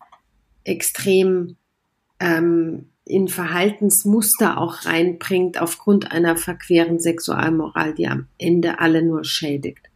extrem 0.66 1.56
ähm, 2.20 2.90
in 3.06 3.28
Verhaltensmuster 3.28 4.58
auch 4.58 4.86
reinbringt 4.86 5.62
aufgrund 5.62 6.12
einer 6.12 6.36
verqueren 6.36 7.00
Sexualmoral, 7.00 7.94
die 7.94 8.08
am 8.08 8.28
Ende 8.38 8.80
alle 8.80 9.04
nur 9.04 9.24
schädigt. 9.24 9.90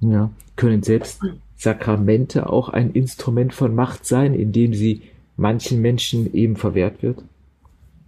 Ja, 0.00 0.30
können 0.56 0.82
selbst 0.82 1.20
Sakramente 1.56 2.48
auch 2.48 2.68
ein 2.68 2.92
Instrument 2.92 3.54
von 3.54 3.74
Macht 3.74 4.06
sein, 4.06 4.34
indem 4.34 4.74
sie 4.74 5.02
manchen 5.36 5.80
Menschen 5.80 6.32
eben 6.34 6.56
verwehrt 6.56 7.02
wird? 7.02 7.22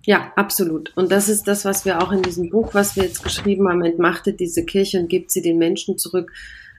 Ja, 0.05 0.33
absolut. 0.37 0.93
Und 0.97 1.12
das 1.12 1.29
ist 1.29 1.45
das, 1.45 1.64
was 1.64 1.85
wir 1.85 2.02
auch 2.02 2.12
in 2.12 2.23
diesem 2.23 2.50
Buch, 2.50 2.75
was 2.75 2.97
wir 2.97 3.05
jetzt 3.05 3.23
geschrieben 3.23 3.69
haben, 3.69 3.83
entmachtet 3.83 4.41
diese 4.41 4.64
Kirche 4.64 4.99
und 4.99 5.09
gibt 5.09 5.31
sie 5.31 5.43
den 5.43 5.59
Menschen 5.59 5.97
zurück, 5.97 6.33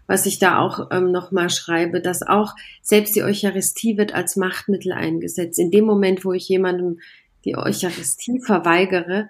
was 0.07 0.25
ich 0.25 0.39
da 0.39 0.59
auch 0.59 0.89
ähm, 0.91 1.11
nochmal 1.11 1.49
schreibe, 1.49 2.01
dass 2.01 2.21
auch 2.21 2.53
selbst 2.81 3.15
die 3.15 3.23
Eucharistie 3.23 3.97
wird 3.97 4.13
als 4.13 4.35
Machtmittel 4.35 4.91
eingesetzt. 4.91 5.59
In 5.59 5.71
dem 5.71 5.85
Moment, 5.85 6.25
wo 6.25 6.33
ich 6.33 6.47
jemandem 6.49 6.99
die 7.45 7.57
Eucharistie 7.57 8.39
verweigere, 8.39 9.29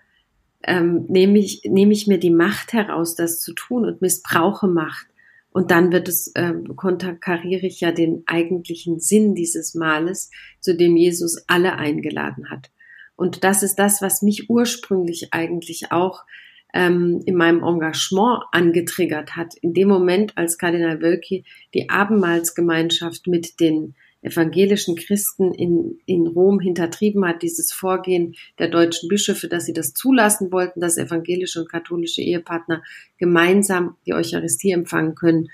ähm, 0.64 1.06
nehme 1.10 1.40
ich, 1.40 1.62
nehme 1.66 1.94
ich 1.94 2.08
mir 2.08 2.20
die 2.20 2.30
Macht 2.30 2.74
heraus, 2.74 3.16
das 3.16 3.42
zu 3.42 3.54
tun 3.54 3.86
und 3.86 4.02
missbrauche 4.02 4.68
Macht. 4.68 5.08
Und 5.52 5.70
dann 5.70 5.92
wird 5.92 6.08
es, 6.08 6.30
äh, 6.36 6.54
konterkariere 6.76 7.68
ich 7.68 7.80
ja 7.80 7.92
den 7.92 8.24
eigentlichen 8.26 9.00
Sinn 9.00 9.36
dieses 9.36 9.76
Males, 9.76 10.32
zu 10.60 10.76
dem 10.76 10.96
Jesus 10.96 11.44
alle 11.48 11.76
eingeladen 11.76 12.50
hat. 12.50 12.72
Und 13.16 13.44
das 13.44 13.62
ist 13.62 13.76
das, 13.76 14.02
was 14.02 14.24
mich 14.24 14.50
ursprünglich 14.50 15.34
eigentlich 15.34 15.92
auch 15.92 16.24
ähm, 16.74 17.22
in 17.26 17.36
meinem 17.36 17.64
Engagement 17.64 18.44
angetriggert 18.52 19.36
hat. 19.36 19.56
In 19.62 19.74
dem 19.74 19.88
Moment, 19.88 20.38
als 20.38 20.58
Kardinal 20.58 21.02
Wölki 21.02 21.46
die 21.74 21.90
Abendmahlsgemeinschaft 21.90 23.28
mit 23.28 23.60
den 23.60 23.96
evangelischen 24.24 24.96
Christen 24.96 25.54
in, 25.54 26.00
in 26.06 26.28
Rom 26.28 26.60
hintertrieben 26.60 27.26
hat, 27.26 27.42
dieses 27.44 27.74
Vorgehen 27.74 28.36
der 28.58 28.70
deutschen 28.70 29.10
Bischöfe, 29.10 29.48
dass 29.48 29.66
sie 29.66 29.74
das 29.74 29.94
zulassen 29.94 30.52
wollten, 30.52 30.80
dass 30.80 30.98
evangelische 30.98 31.62
und 31.62 31.70
katholische 31.70 32.22
Ehepartner 32.22 32.82
gemeinsam 33.18 33.98
die 34.06 34.14
Eucharistie 34.14 34.72
empfangen 34.72 35.16
können 35.16 35.50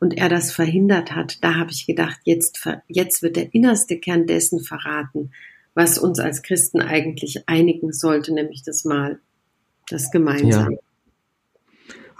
und 0.00 0.16
er 0.16 0.28
das 0.28 0.52
verhindert 0.52 1.14
hat, 1.14 1.42
da 1.44 1.56
habe 1.56 1.72
ich 1.72 1.86
gedacht, 1.86 2.20
jetzt, 2.24 2.66
jetzt 2.88 3.22
wird 3.22 3.36
der 3.36 3.54
innerste 3.54 3.98
Kern 3.98 4.26
dessen 4.26 4.60
verraten, 4.60 5.32
was 5.74 5.98
uns 5.98 6.18
als 6.18 6.42
Christen 6.42 6.80
eigentlich 6.80 7.48
einigen 7.48 7.92
sollte, 7.92 8.32
nämlich 8.32 8.62
das 8.62 8.84
Mal, 8.84 9.20
das 9.90 10.10
Gemeinsame. 10.10 10.74
Ja. 10.74 10.78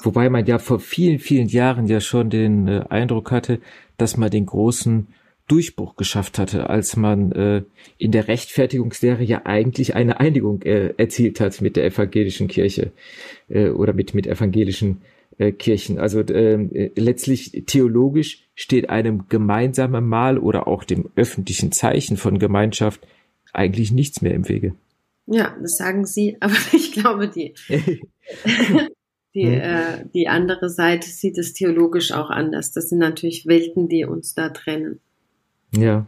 Wobei 0.02 0.30
man 0.30 0.46
ja 0.46 0.58
vor 0.58 0.80
vielen, 0.80 1.18
vielen 1.18 1.48
Jahren 1.48 1.86
ja 1.86 2.00
schon 2.00 2.30
den 2.30 2.68
äh, 2.68 2.84
Eindruck 2.88 3.30
hatte, 3.30 3.60
dass 3.98 4.16
man 4.16 4.30
den 4.30 4.46
großen 4.46 5.08
Durchbruch 5.46 5.96
geschafft 5.96 6.38
hatte, 6.38 6.70
als 6.70 6.96
man 6.96 7.32
äh, 7.32 7.62
in 7.98 8.12
der 8.12 8.28
Rechtfertigungslehre 8.28 9.24
ja 9.24 9.42
eigentlich 9.44 9.96
eine 9.96 10.20
Einigung 10.20 10.62
äh, 10.62 10.94
erzielt 10.96 11.40
hat 11.40 11.60
mit 11.60 11.76
der 11.76 11.84
evangelischen 11.84 12.46
Kirche 12.46 12.92
äh, 13.48 13.70
oder 13.70 13.92
mit, 13.92 14.14
mit 14.14 14.26
evangelischen 14.26 15.02
äh, 15.38 15.50
Kirchen. 15.50 15.98
Also 15.98 16.20
äh, 16.20 16.92
letztlich 16.94 17.64
theologisch 17.66 18.44
steht 18.54 18.90
einem 18.90 19.26
gemeinsamen 19.28 20.06
Mahl 20.06 20.38
oder 20.38 20.68
auch 20.68 20.84
dem 20.84 21.10
öffentlichen 21.16 21.72
Zeichen 21.72 22.16
von 22.16 22.38
Gemeinschaft 22.38 23.06
eigentlich 23.52 23.90
nichts 23.90 24.22
mehr 24.22 24.34
im 24.34 24.48
Wege. 24.48 24.74
Ja, 25.30 25.56
das 25.62 25.76
sagen 25.76 26.04
Sie, 26.06 26.36
aber 26.40 26.56
ich 26.72 26.92
glaube, 26.92 27.28
die, 27.28 27.54
die, 29.34 29.42
äh, 29.42 30.04
die 30.12 30.28
andere 30.28 30.68
Seite 30.68 31.08
sieht 31.08 31.38
es 31.38 31.54
theologisch 31.54 32.12
auch 32.12 32.30
anders. 32.30 32.72
Das 32.72 32.88
sind 32.88 32.98
natürlich 32.98 33.46
Welten, 33.46 33.88
die 33.88 34.04
uns 34.04 34.34
da 34.34 34.50
trennen. 34.50 35.00
Ja. 35.74 36.06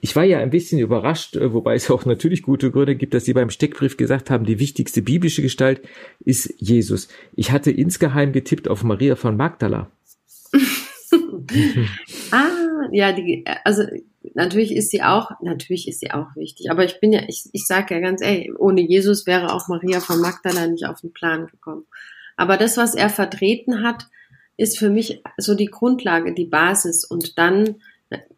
Ich 0.00 0.16
war 0.16 0.24
ja 0.24 0.38
ein 0.38 0.48
bisschen 0.48 0.78
überrascht, 0.78 1.36
äh, 1.36 1.52
wobei 1.52 1.74
es 1.74 1.90
auch 1.90 2.06
natürlich 2.06 2.42
gute 2.42 2.70
Gründe 2.70 2.96
gibt, 2.96 3.12
dass 3.12 3.26
Sie 3.26 3.34
beim 3.34 3.50
Steckbrief 3.50 3.96
gesagt 3.96 4.30
haben, 4.30 4.46
die 4.46 4.58
wichtigste 4.58 5.02
biblische 5.02 5.42
Gestalt 5.42 5.82
ist 6.24 6.54
Jesus. 6.56 7.08
Ich 7.34 7.50
hatte 7.50 7.70
insgeheim 7.72 8.32
getippt 8.32 8.68
auf 8.68 8.84
Maria 8.84 9.16
von 9.16 9.36
Magdala. 9.36 9.90
ah, 12.30 12.65
ja, 12.92 13.12
die, 13.12 13.44
also 13.64 13.84
natürlich 14.34 14.74
ist 14.74 14.90
sie 14.90 15.02
auch, 15.02 15.30
natürlich 15.40 15.88
ist 15.88 16.00
sie 16.00 16.10
auch 16.10 16.34
wichtig, 16.36 16.70
aber 16.70 16.84
ich 16.84 17.00
bin 17.00 17.12
ja, 17.12 17.22
ich, 17.26 17.48
ich 17.52 17.66
sage 17.66 17.94
ja 17.94 18.00
ganz 18.00 18.22
ehrlich, 18.22 18.50
ohne 18.58 18.80
Jesus 18.80 19.26
wäre 19.26 19.52
auch 19.52 19.68
Maria 19.68 20.00
von 20.00 20.20
Magdala 20.20 20.66
nicht 20.66 20.86
auf 20.86 21.00
den 21.00 21.12
Plan 21.12 21.46
gekommen. 21.46 21.86
Aber 22.36 22.56
das, 22.56 22.76
was 22.76 22.94
er 22.94 23.08
vertreten 23.08 23.82
hat, 23.82 24.06
ist 24.56 24.78
für 24.78 24.90
mich 24.90 25.22
so 25.36 25.54
die 25.54 25.66
Grundlage, 25.66 26.34
die 26.34 26.46
Basis 26.46 27.04
und 27.04 27.38
dann 27.38 27.76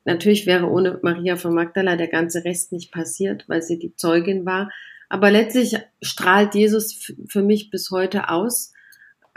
Natürlich 0.05 0.47
wäre 0.47 0.67
ohne 0.67 0.99
Maria 1.03 1.37
von 1.37 1.55
Magdala 1.55 1.97
der 1.97 2.09
ganze 2.09 2.45
Rest 2.45 2.73
nicht 2.73 2.93
passiert, 2.93 3.45
weil 3.49 3.63
sie 3.63 3.79
die 3.79 3.95
Zeugin 3.95 4.47
war. 4.47 4.71
Aber 5.09 5.31
letztlich 5.31 5.77
strahlt 6.01 6.55
Jesus 6.55 7.13
für 7.27 7.43
mich 7.43 7.71
bis 7.71 7.91
heute 7.91 8.31
aus. 8.31 8.73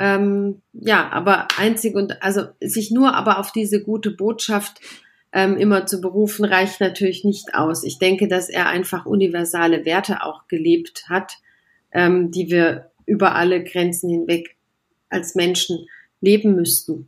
Ähm, 0.01 0.63
ja, 0.73 1.09
aber 1.11 1.47
einzig 1.59 1.93
und 1.93 2.23
also 2.23 2.45
sich 2.59 2.89
nur 2.89 3.13
aber 3.13 3.37
auf 3.37 3.51
diese 3.51 3.83
gute 3.83 4.09
Botschaft 4.09 4.81
ähm, 5.31 5.57
immer 5.57 5.85
zu 5.85 6.01
berufen, 6.01 6.43
reicht 6.43 6.81
natürlich 6.81 7.23
nicht 7.23 7.53
aus. 7.53 7.83
Ich 7.83 7.99
denke, 7.99 8.27
dass 8.27 8.49
er 8.49 8.67
einfach 8.67 9.05
universale 9.05 9.85
Werte 9.85 10.23
auch 10.23 10.47
gelebt 10.47 11.05
hat, 11.07 11.33
ähm, 11.91 12.31
die 12.31 12.49
wir 12.49 12.89
über 13.05 13.35
alle 13.35 13.63
Grenzen 13.63 14.09
hinweg 14.09 14.55
als 15.09 15.35
Menschen 15.35 15.87
leben 16.19 16.55
müssten. 16.55 17.07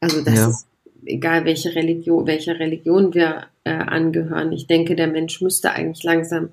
Also 0.00 0.24
das 0.24 0.34
ja. 0.34 0.48
ist 0.48 0.66
egal 1.06 1.44
welche 1.44 1.76
Religion, 1.76 2.26
welcher 2.26 2.58
Religion 2.58 3.14
wir 3.14 3.46
äh, 3.62 3.70
angehören. 3.70 4.50
Ich 4.50 4.66
denke, 4.66 4.96
der 4.96 5.06
Mensch 5.06 5.40
müsste 5.40 5.70
eigentlich 5.70 6.02
langsam 6.02 6.48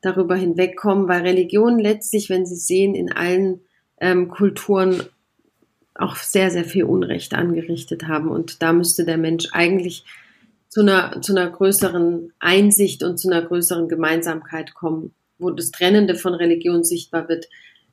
darüber 0.00 0.36
hinwegkommen, 0.36 1.08
weil 1.08 1.22
Religion 1.22 1.80
letztlich, 1.80 2.30
wenn 2.30 2.46
Sie 2.46 2.54
sehen, 2.54 2.94
in 2.94 3.12
allen 3.12 3.62
ähm, 4.00 4.28
Kulturen 4.28 5.02
auch 5.94 6.16
sehr, 6.16 6.50
sehr 6.50 6.64
viel 6.64 6.84
Unrecht 6.84 7.34
angerichtet 7.34 8.08
haben. 8.08 8.28
Und 8.28 8.62
da 8.62 8.72
müsste 8.72 9.04
der 9.04 9.18
Mensch 9.18 9.48
eigentlich 9.52 10.04
zu 10.68 10.80
einer, 10.80 11.20
zu 11.20 11.32
einer 11.32 11.50
größeren 11.50 12.32
Einsicht 12.38 13.02
und 13.02 13.18
zu 13.18 13.30
einer 13.30 13.42
größeren 13.42 13.88
Gemeinsamkeit 13.88 14.74
kommen, 14.74 15.12
wo 15.38 15.50
das 15.50 15.70
Trennende 15.70 16.14
von 16.14 16.34
Religion 16.34 16.84
sichtbar 16.84 17.28
wird, 17.28 17.48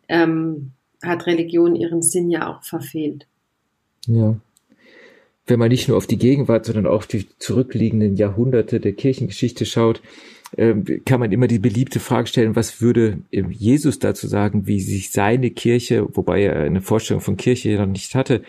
ähm, 0.07 0.71
hat 1.03 1.27
Religion 1.27 1.75
ihren 1.75 2.01
Sinn 2.01 2.31
ja 2.31 2.47
auch 2.47 2.63
verfehlt. 2.63 3.27
Ja 4.05 4.37
wenn 5.47 5.59
man 5.59 5.69
nicht 5.69 5.87
nur 5.87 5.97
auf 5.97 6.07
die 6.07 6.17
Gegenwart, 6.17 6.65
sondern 6.65 6.85
auch 6.85 6.97
auf 6.97 7.07
die 7.07 7.25
zurückliegenden 7.39 8.17
Jahrhunderte 8.17 8.79
der 8.79 8.93
Kirchengeschichte 8.93 9.65
schaut, 9.65 10.01
kann 10.55 11.19
man 11.19 11.31
immer 11.31 11.47
die 11.47 11.59
beliebte 11.59 11.99
Frage 11.99 12.27
stellen, 12.27 12.55
was 12.55 12.81
würde 12.81 13.19
ähm, 13.31 13.51
Jesus 13.51 13.99
dazu 13.99 14.27
sagen, 14.27 14.65
wie 14.65 14.79
sich 14.79 15.11
seine 15.11 15.51
Kirche, 15.51 16.07
wobei 16.15 16.43
er 16.43 16.61
eine 16.61 16.81
Vorstellung 16.81 17.21
von 17.21 17.35
Kirche 17.35 17.75
noch 17.75 17.85
nicht 17.85 18.15
hatte, 18.15 18.43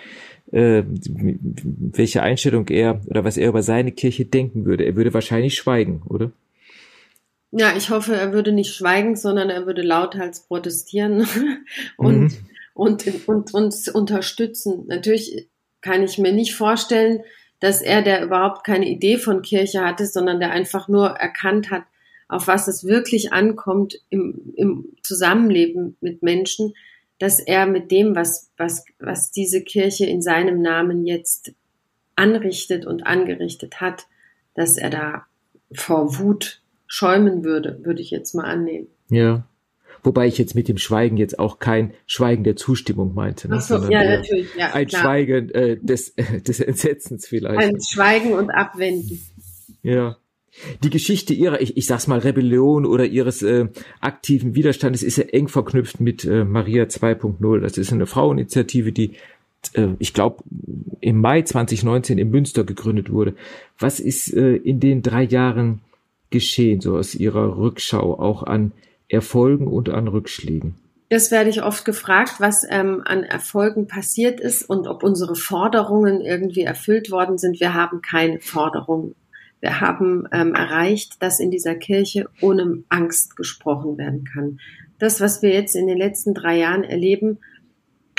äh, 0.52 0.84
welche 0.86 2.22
Einstellung 2.22 2.68
er 2.68 3.00
oder 3.06 3.24
was 3.24 3.36
er 3.36 3.48
über 3.48 3.62
seine 3.62 3.92
Kirche 3.92 4.24
denken 4.24 4.64
würde. 4.64 4.84
Er 4.84 4.94
würde 4.94 5.12
wahrscheinlich 5.12 5.56
schweigen, 5.56 6.02
oder? 6.06 6.30
Ja, 7.50 7.76
ich 7.76 7.90
hoffe, 7.90 8.14
er 8.14 8.32
würde 8.32 8.52
nicht 8.52 8.74
schweigen, 8.74 9.16
sondern 9.16 9.50
er 9.50 9.66
würde 9.66 9.82
lauthals 9.82 10.46
protestieren 10.46 11.26
und, 11.96 12.20
mhm. 12.20 12.32
und, 12.74 13.28
und 13.28 13.54
uns 13.54 13.88
unterstützen. 13.88 14.84
Natürlich 14.86 15.48
kann 15.80 16.02
ich 16.02 16.18
mir 16.18 16.32
nicht 16.32 16.54
vorstellen, 16.54 17.20
dass 17.60 17.82
er, 17.82 18.02
der 18.02 18.24
überhaupt 18.24 18.64
keine 18.64 18.88
Idee 18.88 19.16
von 19.16 19.42
Kirche 19.42 19.84
hatte, 19.84 20.06
sondern 20.06 20.40
der 20.40 20.50
einfach 20.50 20.88
nur 20.88 21.08
erkannt 21.08 21.70
hat, 21.70 21.82
auf 22.28 22.46
was 22.46 22.68
es 22.68 22.84
wirklich 22.84 23.32
ankommt 23.32 24.00
im, 24.10 24.52
im 24.56 24.96
Zusammenleben 25.02 25.96
mit 26.00 26.22
Menschen, 26.22 26.74
dass 27.18 27.40
er 27.40 27.66
mit 27.66 27.90
dem, 27.90 28.14
was, 28.14 28.50
was, 28.56 28.84
was 28.98 29.32
diese 29.32 29.62
Kirche 29.62 30.06
in 30.06 30.22
seinem 30.22 30.62
Namen 30.62 31.06
jetzt 31.06 31.52
anrichtet 32.14 32.86
und 32.86 33.06
angerichtet 33.06 33.80
hat, 33.80 34.06
dass 34.54 34.76
er 34.76 34.90
da 34.90 35.26
vor 35.72 36.18
Wut 36.18 36.62
schäumen 36.86 37.44
würde, 37.44 37.84
würde 37.84 38.02
ich 38.02 38.10
jetzt 38.10 38.34
mal 38.34 38.44
annehmen. 38.44 38.88
Ja. 39.08 39.44
Wobei 40.02 40.26
ich 40.26 40.38
jetzt 40.38 40.54
mit 40.54 40.68
dem 40.68 40.78
Schweigen 40.78 41.16
jetzt 41.16 41.38
auch 41.38 41.58
kein 41.58 41.92
Schweigen 42.06 42.44
der 42.44 42.56
Zustimmung 42.56 43.14
meinte. 43.14 43.48
Ne? 43.48 43.56
Ach 43.58 43.62
so, 43.62 43.74
ja, 43.90 44.04
natürlich. 44.04 44.48
Ja, 44.56 44.72
ein 44.72 44.86
klar. 44.86 45.02
Schweigen 45.02 45.50
äh, 45.50 45.76
des, 45.80 46.10
äh, 46.10 46.40
des 46.46 46.60
Entsetzens 46.60 47.26
vielleicht. 47.26 47.58
Ein 47.58 47.78
Schweigen 47.80 48.32
und 48.32 48.50
Abwenden. 48.50 49.20
Ja. 49.82 50.16
Die 50.82 50.90
Geschichte 50.90 51.34
ihrer, 51.34 51.60
ich, 51.60 51.76
ich 51.76 51.86
sag's 51.86 52.08
mal, 52.08 52.18
Rebellion 52.18 52.84
oder 52.84 53.04
ihres 53.04 53.42
äh, 53.42 53.68
aktiven 54.00 54.56
Widerstandes 54.56 55.04
ist 55.04 55.16
ja 55.16 55.24
eng 55.24 55.46
verknüpft 55.46 56.00
mit 56.00 56.24
äh, 56.24 56.44
Maria 56.44 56.84
2.0. 56.84 57.60
Das 57.60 57.78
ist 57.78 57.92
eine 57.92 58.06
Fraueninitiative, 58.06 58.90
die 58.90 59.12
äh, 59.74 59.88
ich 59.98 60.14
glaube, 60.14 60.42
im 61.00 61.20
Mai 61.20 61.42
2019 61.42 62.18
in 62.18 62.30
Münster 62.30 62.64
gegründet 62.64 63.10
wurde. 63.10 63.34
Was 63.78 64.00
ist 64.00 64.32
äh, 64.34 64.56
in 64.56 64.80
den 64.80 65.02
drei 65.02 65.22
Jahren 65.22 65.80
geschehen, 66.30 66.80
so 66.80 66.96
aus 66.96 67.14
Ihrer 67.14 67.56
Rückschau, 67.56 68.18
auch 68.18 68.42
an 68.42 68.72
Erfolgen 69.08 69.66
und 69.66 69.88
an 69.88 70.08
Rückschlägen? 70.08 70.74
Das 71.10 71.30
werde 71.30 71.48
ich 71.48 71.62
oft 71.62 71.84
gefragt, 71.86 72.34
was 72.38 72.66
ähm, 72.68 73.02
an 73.04 73.24
Erfolgen 73.24 73.86
passiert 73.86 74.40
ist 74.40 74.68
und 74.68 74.86
ob 74.86 75.02
unsere 75.02 75.36
Forderungen 75.36 76.20
irgendwie 76.20 76.62
erfüllt 76.62 77.10
worden 77.10 77.38
sind. 77.38 77.60
Wir 77.60 77.72
haben 77.72 78.02
keine 78.02 78.40
Forderungen. 78.40 79.14
Wir 79.60 79.80
haben 79.80 80.28
ähm, 80.32 80.54
erreicht, 80.54 81.22
dass 81.22 81.40
in 81.40 81.50
dieser 81.50 81.74
Kirche 81.74 82.28
ohne 82.42 82.84
Angst 82.90 83.36
gesprochen 83.36 83.96
werden 83.96 84.24
kann. 84.24 84.60
Das, 84.98 85.20
was 85.20 85.40
wir 85.40 85.50
jetzt 85.50 85.74
in 85.74 85.86
den 85.86 85.98
letzten 85.98 86.34
drei 86.34 86.58
Jahren 86.58 86.84
erleben, 86.84 87.38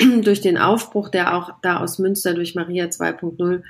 durch 0.22 0.40
den 0.40 0.58
Aufbruch, 0.58 1.08
der 1.10 1.36
auch 1.36 1.52
da 1.62 1.78
aus 1.78 1.98
Münster 1.98 2.34
durch 2.34 2.56
Maria 2.56 2.86
2.0 2.86 3.62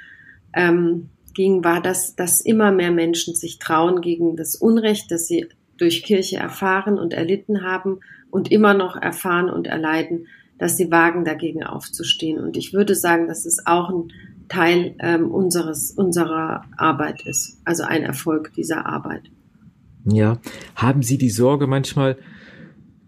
ähm, 0.54 1.10
ging, 1.34 1.62
war, 1.62 1.82
dass, 1.82 2.16
dass 2.16 2.40
immer 2.40 2.72
mehr 2.72 2.90
Menschen 2.90 3.34
sich 3.34 3.58
trauen 3.58 4.00
gegen 4.00 4.36
das 4.36 4.56
Unrecht, 4.56 5.10
das 5.10 5.26
sie 5.26 5.48
durch 5.80 6.02
Kirche 6.02 6.36
erfahren 6.36 6.98
und 6.98 7.14
erlitten 7.14 7.62
haben 7.62 8.00
und 8.30 8.52
immer 8.52 8.74
noch 8.74 8.96
erfahren 8.96 9.48
und 9.48 9.66
erleiden, 9.66 10.26
dass 10.58 10.76
sie 10.76 10.90
wagen, 10.90 11.24
dagegen 11.24 11.64
aufzustehen. 11.64 12.38
Und 12.38 12.56
ich 12.56 12.74
würde 12.74 12.94
sagen, 12.94 13.26
dass 13.28 13.46
es 13.46 13.66
auch 13.66 13.88
ein 13.88 14.12
Teil 14.48 14.94
ähm, 14.98 15.30
unseres, 15.30 15.92
unserer 15.92 16.64
Arbeit 16.76 17.26
ist, 17.26 17.58
also 17.64 17.84
ein 17.84 18.02
Erfolg 18.02 18.52
dieser 18.54 18.84
Arbeit. 18.84 19.22
Ja, 20.04 20.38
haben 20.74 21.02
Sie 21.02 21.18
die 21.18 21.30
Sorge 21.30 21.66
manchmal, 21.66 22.18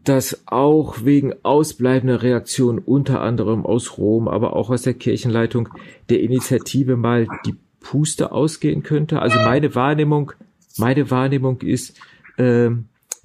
dass 0.04 0.42
auch 0.46 1.04
wegen 1.04 1.34
ausbleibender 1.42 2.22
Reaktionen 2.22 2.78
unter 2.78 3.20
anderem 3.20 3.66
aus 3.66 3.98
Rom, 3.98 4.28
aber 4.28 4.56
auch 4.56 4.70
aus 4.70 4.82
der 4.82 4.94
Kirchenleitung 4.94 5.68
der 6.08 6.20
Initiative 6.20 6.96
mal 6.96 7.26
die 7.44 7.54
Puste 7.80 8.32
ausgehen 8.32 8.82
könnte. 8.82 9.20
Also 9.20 9.38
meine 9.38 9.74
Wahrnehmung, 9.74 10.32
meine 10.78 11.10
Wahrnehmung 11.10 11.60
ist, 11.60 11.98
äh, 12.36 12.70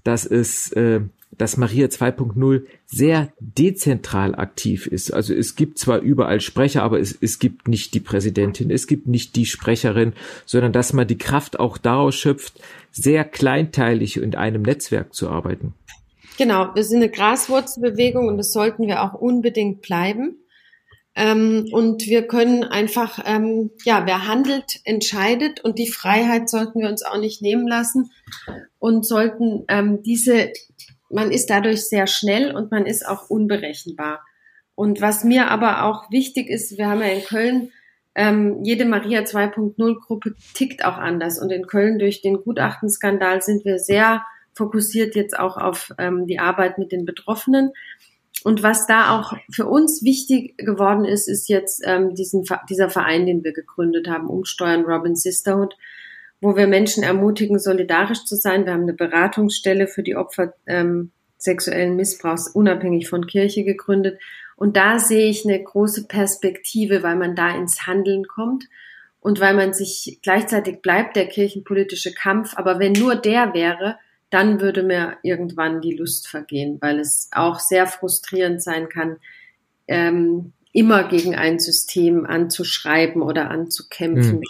dass 0.03 0.25
es, 0.25 0.71
äh, 0.71 1.01
dass 1.37 1.57
Maria 1.57 1.87
2.0 1.87 2.63
sehr 2.85 3.31
dezentral 3.39 4.35
aktiv 4.35 4.87
ist. 4.87 5.13
Also 5.13 5.33
es 5.33 5.55
gibt 5.55 5.77
zwar 5.77 5.99
überall 5.99 6.39
Sprecher, 6.39 6.83
aber 6.83 6.99
es, 6.99 7.17
es 7.19 7.39
gibt 7.39 7.67
nicht 7.67 7.93
die 7.93 7.99
Präsidentin, 7.99 8.71
es 8.71 8.87
gibt 8.87 9.07
nicht 9.07 9.35
die 9.35 9.45
Sprecherin, 9.45 10.13
sondern 10.45 10.71
dass 10.71 10.93
man 10.93 11.07
die 11.07 11.17
Kraft 11.17 11.59
auch 11.59 11.77
daraus 11.77 12.15
schöpft, 12.15 12.61
sehr 12.91 13.25
kleinteilig 13.25 14.17
in 14.17 14.35
einem 14.35 14.61
Netzwerk 14.61 15.13
zu 15.13 15.29
arbeiten. 15.29 15.73
Genau, 16.37 16.73
wir 16.75 16.83
sind 16.83 16.97
eine 16.97 17.09
Graswurzelbewegung 17.09 18.27
und 18.27 18.37
das 18.37 18.53
sollten 18.53 18.87
wir 18.87 19.03
auch 19.03 19.13
unbedingt 19.13 19.81
bleiben. 19.81 20.37
Ähm, 21.15 21.67
und 21.71 22.05
wir 22.05 22.27
können 22.27 22.63
einfach, 22.63 23.19
ähm, 23.25 23.71
ja, 23.83 24.05
wer 24.05 24.27
handelt, 24.27 24.79
entscheidet 24.83 25.63
und 25.63 25.79
die 25.79 25.89
Freiheit 25.89 26.47
sollten 26.47 26.79
wir 26.79 26.89
uns 26.89 27.03
auch 27.03 27.17
nicht 27.17 27.41
nehmen 27.41 27.67
lassen 27.67 28.11
und 28.87 29.05
sollten 29.05 29.65
ähm, 29.67 30.01
diese, 30.01 30.53
man 31.09 31.29
ist 31.29 31.49
dadurch 31.49 31.89
sehr 31.89 32.07
schnell 32.07 32.55
und 32.55 32.71
man 32.71 32.85
ist 32.85 33.05
auch 33.05 33.29
unberechenbar. 33.29 34.21
Und 34.75 35.01
was 35.01 35.25
mir 35.25 35.51
aber 35.51 35.83
auch 35.83 36.09
wichtig 36.09 36.49
ist, 36.49 36.77
wir 36.77 36.87
haben 36.87 37.01
ja 37.01 37.07
in 37.07 37.23
Köln 37.23 37.71
ähm, 38.15 38.63
jede 38.63 38.85
Maria 38.85 39.21
2.0 39.21 39.99
Gruppe 39.99 40.35
tickt 40.53 40.85
auch 40.85 40.97
anders 40.97 41.37
und 41.37 41.51
in 41.51 41.67
Köln 41.67 41.99
durch 41.99 42.21
den 42.21 42.41
Gutachtenskandal 42.41 43.41
sind 43.41 43.65
wir 43.65 43.77
sehr 43.77 44.25
fokussiert 44.53 45.15
jetzt 45.15 45.37
auch 45.37 45.57
auf 45.57 45.91
ähm, 45.99 46.25
die 46.25 46.39
Arbeit 46.39 46.77
mit 46.77 46.91
den 46.93 47.05
Betroffenen. 47.05 47.73
Und 48.43 48.63
was 48.63 48.87
da 48.87 49.19
auch 49.19 49.33
für 49.51 49.67
uns 49.67 50.01
wichtig 50.01 50.57
geworden 50.57 51.03
ist, 51.03 51.27
ist 51.27 51.49
jetzt 51.49 51.83
ähm, 51.85 52.15
diesen, 52.15 52.45
dieser 52.69 52.89
Verein, 52.89 53.25
den 53.25 53.43
wir 53.43 53.51
gegründet 53.51 54.07
haben, 54.07 54.27
Umsteuern 54.27 54.85
Robin 54.85 55.15
Sisterhood, 55.15 55.75
wo 56.41 56.55
wir 56.55 56.67
Menschen 56.67 57.03
ermutigen, 57.03 57.59
solidarisch 57.59 58.25
zu 58.25 58.35
sein. 58.35 58.65
Wir 58.65 58.73
haben 58.73 58.83
eine 58.83 58.93
Beratungsstelle 58.93 59.87
für 59.87 60.03
die 60.03 60.15
Opfer 60.15 60.53
ähm, 60.65 61.11
sexuellen 61.37 61.95
Missbrauchs 61.95 62.47
unabhängig 62.47 63.09
von 63.09 63.27
Kirche 63.27 63.63
gegründet. 63.63 64.19
Und 64.55 64.75
da 64.75 64.99
sehe 64.99 65.29
ich 65.29 65.45
eine 65.45 65.61
große 65.61 66.07
Perspektive, 66.07 67.03
weil 67.03 67.15
man 67.15 67.35
da 67.35 67.55
ins 67.55 67.85
Handeln 67.85 68.27
kommt 68.27 68.65
und 69.19 69.39
weil 69.39 69.53
man 69.53 69.73
sich 69.73 70.19
gleichzeitig 70.23 70.81
bleibt 70.81 71.15
der 71.15 71.27
kirchenpolitische 71.27 72.13
Kampf. 72.13 72.53
Aber 72.55 72.79
wenn 72.79 72.93
nur 72.93 73.15
der 73.15 73.53
wäre, 73.53 73.97
dann 74.29 74.59
würde 74.59 74.83
mir 74.83 75.17
irgendwann 75.23 75.81
die 75.81 75.95
Lust 75.95 76.27
vergehen, 76.27 76.77
weil 76.81 76.99
es 76.99 77.29
auch 77.31 77.59
sehr 77.59 77.87
frustrierend 77.87 78.61
sein 78.61 78.89
kann, 78.89 79.17
ähm, 79.87 80.53
immer 80.73 81.07
gegen 81.07 81.35
ein 81.35 81.59
System 81.59 82.25
anzuschreiben 82.25 83.21
oder 83.21 83.49
anzukämpfen, 83.49 84.37
mhm. 84.37 84.43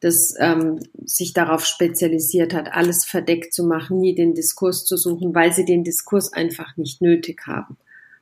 Das 0.00 0.34
ähm, 0.38 0.80
sich 1.04 1.34
darauf 1.34 1.66
spezialisiert 1.66 2.54
hat, 2.54 2.72
alles 2.72 3.04
verdeckt 3.04 3.52
zu 3.52 3.64
machen, 3.64 4.00
nie 4.00 4.14
den 4.14 4.34
Diskurs 4.34 4.84
zu 4.84 4.96
suchen, 4.96 5.34
weil 5.34 5.52
sie 5.52 5.64
den 5.64 5.84
Diskurs 5.84 6.32
einfach 6.32 6.76
nicht 6.76 7.02
nötig 7.02 7.42
haben. 7.46 7.76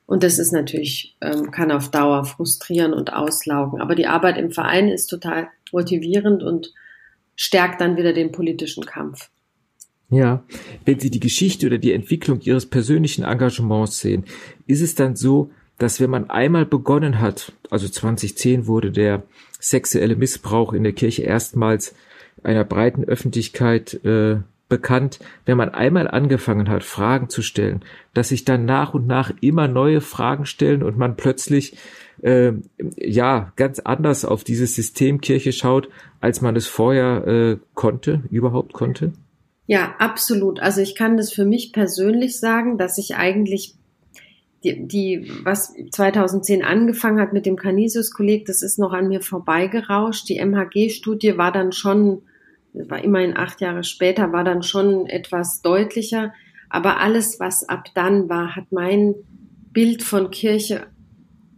Und 0.07 0.23
das 0.23 0.39
ist 0.39 0.53
natürlich, 0.53 1.17
ähm, 1.21 1.51
kann 1.51 1.71
auf 1.71 1.91
Dauer 1.91 2.25
frustrieren 2.25 2.93
und 2.95 3.13
auslaugen. 3.13 3.81
Aber 3.81 3.95
die 3.95 4.07
Arbeit 4.07 4.39
im 4.39 4.51
Verein 4.51 4.89
ist 4.89 5.07
total 5.07 5.49
motivierend 5.71 6.43
und 6.43 6.73
stärkt 7.37 7.81
dann 7.81 7.97
wieder 7.97 8.13
den 8.13 8.33
politischen 8.33 8.85
Kampf. 8.85 9.31
Ja, 10.11 10.43
wenn 10.87 10.99
Sie 10.99 11.11
die 11.11 11.21
Geschichte 11.21 11.67
oder 11.67 11.79
die 11.79 11.93
Entwicklung 11.93 12.41
Ihres 12.41 12.67
persönlichen 12.67 13.23
Engagements 13.23 14.01
sehen, 14.01 14.25
ist 14.67 14.81
es 14.81 14.95
dann 14.95 15.15
so, 15.15 15.51
dass 15.77 16.01
wenn 16.01 16.11
man 16.11 16.31
einmal 16.31 16.65
begonnen 16.65 17.21
hat, 17.21 17.53
also 17.71 17.87
2010 17.87 18.67
wurde 18.67 18.91
der 18.91 19.23
sexuelle 19.59 20.17
Missbrauch 20.17 20.73
in 20.73 20.85
der 20.85 20.93
Kirche 20.93 21.23
erstmals 21.23 21.95
einer 22.43 22.65
breiten 22.65 23.05
Öffentlichkeit 23.05 23.95
äh, 24.05 24.37
bekannt, 24.69 25.19
wenn 25.47 25.57
man 25.57 25.71
einmal 25.71 26.09
angefangen 26.09 26.69
hat, 26.69 26.85
Fragen 26.85 27.29
zu 27.29 27.43
stellen, 27.43 27.83
dass 28.15 28.29
sich 28.29 28.45
dann 28.45 28.65
nach 28.65 28.95
und 28.95 29.07
nach 29.07 29.33
immer 29.41 29.67
neue 29.67 30.01
Fragen 30.01 30.47
stellen 30.47 30.83
und 30.83 30.99
man 30.99 31.17
plötzlich 31.17 31.77
äh, 32.23 32.53
ja 32.97 33.53
ganz 33.57 33.79
anders 33.81 34.25
auf 34.25 34.45
dieses 34.45 34.75
System 34.75 35.21
Kirche 35.21 35.53
schaut, 35.53 35.89
als 36.21 36.41
man 36.41 36.57
es 36.57 36.67
vorher 36.67 37.27
äh, 37.27 37.57
konnte, 37.75 38.23
überhaupt 38.31 38.73
konnte? 38.73 39.13
Ja, 39.67 39.95
absolut. 39.99 40.61
Also 40.61 40.81
ich 40.81 40.95
kann 40.95 41.17
das 41.17 41.33
für 41.33 41.45
mich 41.45 41.73
persönlich 41.73 42.39
sagen, 42.39 42.79
dass 42.79 42.99
ich 42.99 43.17
eigentlich 43.17 43.75
die, 44.77 44.87
die 44.87 45.33
was 45.45 45.75
2010 45.91 46.65
angefangen 46.65 47.21
hat 47.21 47.33
mit 47.33 47.47
dem 47.47 47.57
Canisius-Kolleg, 47.57 48.47
das 48.47 48.63
ist 48.63 48.79
noch 48.79 48.93
an 48.93 49.09
mir 49.09 49.21
vorbeigerauscht. 49.21 50.29
Die 50.29 50.39
MHG-Studie 50.39 51.39
war 51.39 51.53
dann 51.53 51.73
schon, 51.73 52.23
war 52.73 53.03
immerhin 53.03 53.37
acht 53.37 53.61
Jahre 53.61 53.85
später, 53.85 54.33
war 54.33 54.45
dann 54.45 54.63
schon 54.63 55.07
etwas 55.07 55.63
deutlicher. 55.63 56.33
Aber 56.69 57.01
alles, 57.01 57.41
was 57.41 57.69
ab 57.69 57.87
dann 57.95 58.29
war, 58.29 58.55
hat 58.55 58.67
mein 58.71 59.15
Bild 59.73 60.03
von 60.03 60.31
Kirche 60.31 60.87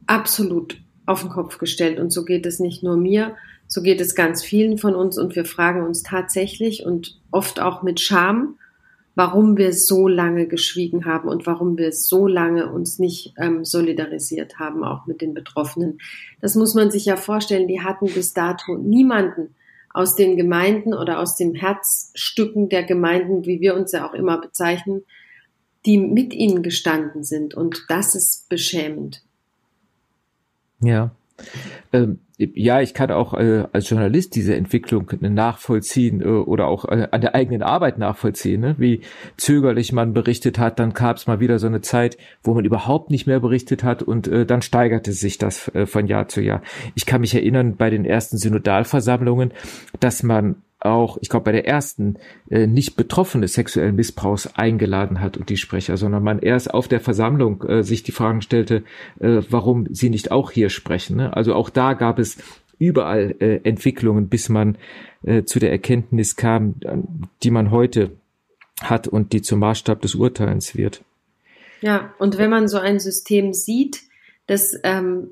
absolut 0.07 0.81
auf 1.07 1.23
den 1.23 1.31
Kopf 1.31 1.59
gestellt. 1.59 1.99
Und 1.99 2.11
so 2.11 2.25
geht 2.25 2.46
es 2.46 2.61
nicht 2.61 2.83
nur 2.83 2.96
mir, 2.96 3.35
so 3.66 3.83
geht 3.83 4.01
es 4.01 4.14
ganz 4.14 4.42
vielen 4.42 4.79
von 4.79 4.94
uns 4.94 5.18
und 5.18 5.37
wir 5.37 5.44
fragen 5.44 5.83
uns 5.83 6.03
tatsächlich 6.03 6.85
und 6.85 7.20
oft 7.31 7.61
auch 7.61 7.83
mit 7.83 8.01
Scham, 8.01 8.57
warum 9.20 9.59
wir 9.59 9.74
so 9.74 10.09
lange 10.09 10.46
geschwiegen 10.46 11.04
haben 11.04 11.28
und 11.28 11.46
warum 11.46 11.76
wir 11.76 11.92
so 11.92 12.26
lange 12.26 12.72
uns 12.72 12.98
nicht 12.98 13.35
ähm, 13.37 13.66
solidarisiert 13.66 14.59
haben, 14.59 14.83
auch 14.83 15.04
mit 15.04 15.20
den 15.20 15.35
Betroffenen. 15.35 15.98
Das 16.40 16.54
muss 16.54 16.74
man 16.74 16.90
sich 16.90 17.04
ja 17.04 17.18
vorstellen, 17.18 17.68
die 17.68 17.83
hatten 17.83 18.06
bis 18.06 18.33
dato 18.33 18.78
niemanden 18.78 19.54
aus 19.92 20.14
den 20.14 20.38
Gemeinden 20.38 20.94
oder 20.94 21.18
aus 21.18 21.37
den 21.37 21.54
Herzstücken 21.54 22.70
der 22.70 22.83
Gemeinden, 22.85 23.44
wie 23.44 23.61
wir 23.61 23.74
uns 23.74 23.92
ja 23.92 24.09
auch 24.09 24.14
immer 24.14 24.40
bezeichnen, 24.40 25.02
die 25.85 25.98
mit 25.98 26.33
ihnen 26.33 26.62
gestanden 26.62 27.22
sind. 27.22 27.52
Und 27.52 27.85
das 27.88 28.14
ist 28.14 28.48
beschämend. 28.48 29.22
Ja. 30.80 31.11
Ähm, 31.92 32.18
ja, 32.38 32.81
ich 32.81 32.94
kann 32.94 33.11
auch 33.11 33.35
äh, 33.35 33.64
als 33.72 33.90
Journalist 33.90 34.35
diese 34.35 34.55
Entwicklung 34.57 35.11
nachvollziehen 35.20 36.22
äh, 36.22 36.24
oder 36.24 36.68
auch 36.68 36.87
äh, 36.87 37.09
an 37.11 37.20
der 37.20 37.35
eigenen 37.35 37.62
Arbeit 37.62 37.98
nachvollziehen, 37.98 38.61
ne? 38.61 38.76
wie 38.79 39.03
zögerlich 39.37 39.92
man 39.92 40.14
berichtet 40.14 40.59
hat. 40.59 40.79
Dann 40.79 40.94
gab 40.94 41.18
es 41.18 41.26
mal 41.26 41.40
wieder 41.40 41.59
so 41.59 41.66
eine 41.66 41.83
Zeit, 41.83 42.16
wo 42.42 42.55
man 42.55 42.64
überhaupt 42.64 43.11
nicht 43.11 43.26
mehr 43.26 43.40
berichtet 43.40 43.85
hat 43.85 44.03
und 44.03 44.26
äh, 44.26 44.46
dann 44.46 44.62
steigerte 44.62 45.12
sich 45.12 45.37
das 45.37 45.68
äh, 45.74 45.87
von 45.87 46.07
Jahr 46.07 46.29
zu 46.29 46.40
Jahr. 46.40 46.62
Ich 46.94 47.05
kann 47.05 47.20
mich 47.20 47.35
erinnern 47.35 47.76
bei 47.76 47.90
den 47.90 48.07
ersten 48.07 48.38
Synodalversammlungen, 48.38 49.53
dass 49.98 50.22
man 50.22 50.57
auch, 50.81 51.19
ich 51.21 51.29
glaube, 51.29 51.45
bei 51.45 51.53
der 51.53 51.66
ersten 51.66 52.19
äh, 52.49 52.66
nicht 52.66 52.97
Betroffene 52.97 53.49
sexuellen 53.49 53.97
Missbrauchs 53.97 54.49
eingeladen 54.55 55.21
hat 55.21 55.37
und 55.37 55.49
die 55.51 55.57
Sprecher, 55.57 55.97
sondern 55.97 56.23
man 56.23 56.38
erst 56.38 56.73
auf 56.73 56.88
der 56.88 57.01
Versammlung 57.01 57.62
äh, 57.64 57.83
sich 57.83 58.03
die 58.03 58.12
Fragen 58.12 58.43
stellte, 58.43 58.85
äh, 59.21 59.43
warum 59.51 59.87
sie 59.90 60.11
nicht 60.11 60.31
auch 60.31 60.51
hier 60.51 60.71
sprechen. 60.71 61.16
Ne? 61.16 61.37
Also 61.37 61.55
auch 61.55 61.71
da 61.71 61.93
gab 61.93 62.19
es 62.19 62.38
überall 62.79 63.35
äh, 63.40 63.61
Entwicklungen, 63.62 64.29
bis 64.29 64.49
man 64.49 64.79
äh, 65.23 65.45
zu 65.45 65.59
der 65.59 65.71
Erkenntnis 65.71 66.37
kam, 66.37 66.77
die 67.43 67.51
man 67.51 67.71
heute 67.71 68.12
hat 68.81 69.07
und 69.07 69.35
die 69.35 69.43
zum 69.43 69.59
Maßstab 69.59 70.01
des 70.01 70.14
Urteils 70.14 70.75
wird. 70.75 71.03
Ja, 71.83 72.14
und 72.19 72.38
wenn 72.38 72.51
man 72.51 72.69
so 72.69 72.79
ein 72.79 72.99
System 72.99 73.53
sieht, 73.53 74.03
das, 74.47 74.75
ähm, 74.83 75.29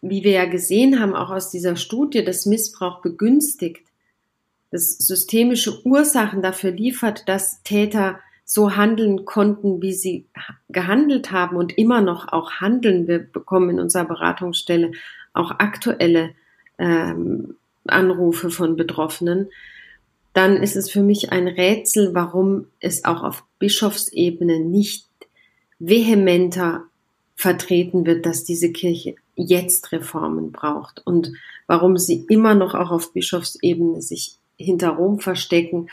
wie 0.00 0.24
wir 0.24 0.32
ja 0.32 0.46
gesehen 0.46 0.98
haben, 0.98 1.14
auch 1.14 1.30
aus 1.30 1.50
dieser 1.50 1.76
Studie, 1.76 2.24
das 2.24 2.46
Missbrauch 2.46 3.02
begünstigt, 3.02 3.87
das 4.70 4.98
systemische 4.98 5.84
Ursachen 5.86 6.42
dafür 6.42 6.70
liefert, 6.70 7.28
dass 7.28 7.62
Täter 7.62 8.18
so 8.44 8.76
handeln 8.76 9.24
konnten, 9.24 9.82
wie 9.82 9.92
sie 9.92 10.26
gehandelt 10.68 11.32
haben 11.32 11.56
und 11.56 11.76
immer 11.76 12.00
noch 12.00 12.32
auch 12.32 12.52
handeln. 12.52 13.06
Wir 13.06 13.18
bekommen 13.18 13.70
in 13.70 13.80
unserer 13.80 14.06
Beratungsstelle 14.06 14.92
auch 15.34 15.50
aktuelle 15.52 16.30
ähm, 16.78 17.56
Anrufe 17.86 18.50
von 18.50 18.76
Betroffenen. 18.76 19.50
Dann 20.32 20.56
ist 20.56 20.76
es 20.76 20.90
für 20.90 21.02
mich 21.02 21.32
ein 21.32 21.48
Rätsel, 21.48 22.14
warum 22.14 22.66
es 22.80 23.04
auch 23.04 23.22
auf 23.22 23.44
Bischofsebene 23.58 24.60
nicht 24.60 25.08
vehementer 25.78 26.84
vertreten 27.34 28.06
wird, 28.06 28.26
dass 28.26 28.44
diese 28.44 28.72
Kirche 28.72 29.14
jetzt 29.36 29.92
Reformen 29.92 30.52
braucht 30.52 31.06
und 31.06 31.32
warum 31.66 31.96
sie 31.96 32.24
immer 32.28 32.54
noch 32.54 32.74
auch 32.74 32.90
auf 32.90 33.12
Bischofsebene 33.12 34.02
sich 34.02 34.38
hinter 34.58 34.90
Rom 34.90 35.20
verstecken 35.20 35.88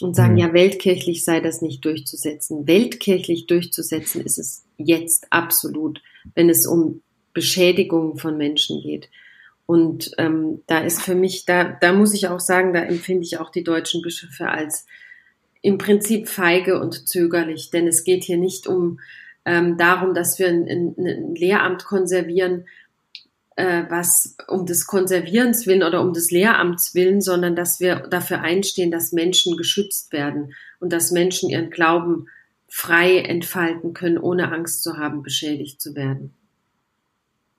und 0.00 0.16
sagen, 0.16 0.34
mhm. 0.34 0.38
ja, 0.38 0.52
weltkirchlich 0.52 1.24
sei 1.24 1.40
das 1.40 1.62
nicht 1.62 1.84
durchzusetzen. 1.84 2.66
Weltkirchlich 2.66 3.46
durchzusetzen 3.46 4.24
ist 4.24 4.38
es 4.38 4.64
jetzt 4.76 5.26
absolut, 5.30 6.02
wenn 6.34 6.48
es 6.48 6.66
um 6.66 7.02
Beschädigungen 7.32 8.16
von 8.16 8.36
Menschen 8.36 8.80
geht. 8.82 9.08
Und 9.66 10.10
ähm, 10.18 10.62
da 10.66 10.78
ist 10.78 11.02
für 11.02 11.14
mich, 11.14 11.46
da, 11.46 11.64
da 11.64 11.92
muss 11.92 12.12
ich 12.14 12.28
auch 12.28 12.40
sagen, 12.40 12.72
da 12.72 12.82
empfinde 12.82 13.24
ich 13.24 13.38
auch 13.38 13.50
die 13.50 13.64
deutschen 13.64 14.02
Bischöfe 14.02 14.48
als 14.48 14.86
im 15.62 15.78
Prinzip 15.78 16.28
feige 16.28 16.78
und 16.78 17.08
zögerlich, 17.08 17.70
denn 17.70 17.86
es 17.86 18.04
geht 18.04 18.24
hier 18.24 18.36
nicht 18.36 18.66
um 18.66 19.00
ähm, 19.46 19.78
darum, 19.78 20.12
dass 20.12 20.38
wir 20.38 20.48
ein, 20.48 20.68
ein, 20.68 20.94
ein 20.98 21.34
Lehramt 21.34 21.86
konservieren, 21.86 22.66
äh, 23.56 23.84
was 23.88 24.36
um 24.48 24.66
des 24.66 24.86
Konservierens 24.86 25.66
willen 25.66 25.82
oder 25.82 26.00
um 26.00 26.12
des 26.12 26.30
Lehramts 26.30 26.94
willen, 26.94 27.20
sondern 27.20 27.54
dass 27.54 27.80
wir 27.80 28.06
dafür 28.10 28.40
einstehen, 28.40 28.90
dass 28.90 29.12
Menschen 29.12 29.56
geschützt 29.56 30.12
werden 30.12 30.54
und 30.80 30.92
dass 30.92 31.10
Menschen 31.10 31.50
ihren 31.50 31.70
Glauben 31.70 32.26
frei 32.68 33.18
entfalten 33.18 33.94
können, 33.94 34.18
ohne 34.18 34.50
Angst 34.50 34.82
zu 34.82 34.96
haben, 34.96 35.22
beschädigt 35.22 35.80
zu 35.80 35.94
werden. 35.94 36.34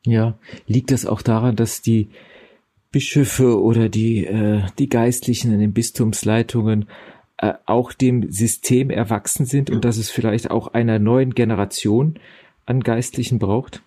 Ja, 0.05 0.37
liegt 0.67 0.91
das 0.91 1.05
auch 1.05 1.21
daran, 1.21 1.55
dass 1.55 1.81
die 1.81 2.09
Bischöfe 2.91 3.59
oder 3.59 3.89
die, 3.89 4.25
äh, 4.25 4.63
die 4.77 4.89
Geistlichen 4.89 5.53
in 5.53 5.59
den 5.59 5.73
Bistumsleitungen 5.73 6.87
äh, 7.37 7.53
auch 7.65 7.91
dem 7.91 8.31
System 8.31 8.89
erwachsen 8.89 9.45
sind 9.45 9.69
und 9.69 9.83
dass 9.83 9.97
es 9.97 10.09
vielleicht 10.09 10.51
auch 10.51 10.67
einer 10.73 10.99
neuen 10.99 11.33
Generation 11.33 12.19
an 12.65 12.81
Geistlichen 12.81 13.39
braucht? 13.39 13.81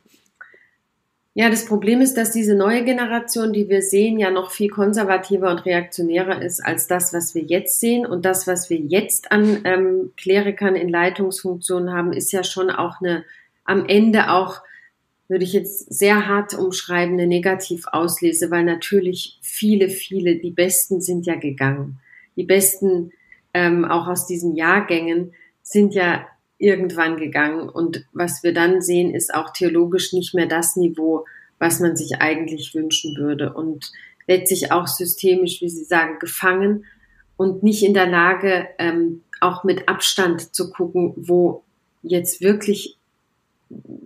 Ja, 1.39 1.51
das 1.51 1.67
Problem 1.67 2.01
ist, 2.01 2.17
dass 2.17 2.33
diese 2.33 2.57
neue 2.57 2.83
Generation, 2.83 3.53
die 3.53 3.69
wir 3.69 3.81
sehen, 3.81 4.19
ja 4.19 4.29
noch 4.29 4.51
viel 4.51 4.69
konservativer 4.69 5.53
und 5.53 5.65
reaktionärer 5.65 6.43
ist 6.43 6.59
als 6.59 6.89
das, 6.89 7.13
was 7.13 7.33
wir 7.37 7.45
jetzt 7.45 7.79
sehen. 7.79 8.07
Und 8.07 8.25
das, 8.25 8.49
was 8.49 8.71
wir 8.71 8.79
jetzt 8.79 9.31
an 9.31 9.61
ähm, 9.63 10.11
Klerikern 10.17 10.75
in 10.75 10.89
Leitungsfunktionen 10.89 11.95
haben, 11.95 12.13
ist 12.13 12.33
ja 12.33 12.43
schon 12.43 12.71
auch 12.71 13.01
eine, 13.01 13.25
am 13.63 13.87
Ende 13.87 14.33
auch, 14.33 14.63
würde 15.29 15.45
ich 15.45 15.53
jetzt 15.53 15.95
sehr 15.95 16.27
hart 16.27 16.55
umschreiben, 16.55 17.15
eine 17.15 17.29
Negativauslese, 17.29 18.51
weil 18.51 18.65
natürlich 18.65 19.39
viele, 19.41 19.91
viele, 19.91 20.41
die 20.41 20.51
Besten 20.51 21.01
sind 21.01 21.25
ja 21.25 21.37
gegangen. 21.37 22.01
Die 22.35 22.43
Besten 22.43 23.13
ähm, 23.55 23.85
auch 23.85 24.09
aus 24.09 24.27
diesen 24.27 24.57
Jahrgängen 24.57 25.35
sind 25.63 25.95
ja 25.95 26.27
irgendwann 26.59 27.17
gegangen. 27.17 27.69
Und 27.69 28.05
was 28.13 28.43
wir 28.43 28.53
dann 28.53 28.83
sehen, 28.83 29.15
ist 29.15 29.33
auch 29.33 29.51
theologisch 29.51 30.13
nicht 30.13 30.35
mehr 30.35 30.47
das 30.47 30.77
Niveau, 30.77 31.25
was 31.59 31.81
man 31.81 31.97
sich 31.97 32.21
eigentlich 32.21 32.75
wünschen 32.75 33.17
würde. 33.17 33.53
Und 33.53 33.93
letztlich 34.27 34.73
auch 34.73 34.87
systemisch, 34.87 35.61
wie 35.61 35.71
Sie 35.71 35.85
sagen, 35.85 36.19
gefangen 36.19 36.85
und 37.37 37.63
nicht 37.63 37.83
in 37.85 37.95
der 37.95 38.07
Lage, 38.07 38.69
ähm, 38.79 39.23
auch 39.41 39.65
mit 39.65 39.89
Abstand 39.89 40.55
zu 40.55 40.71
gucken, 40.71 41.15
wo 41.17 41.63
jetzt 42.03 42.41
wirklich 42.41 42.99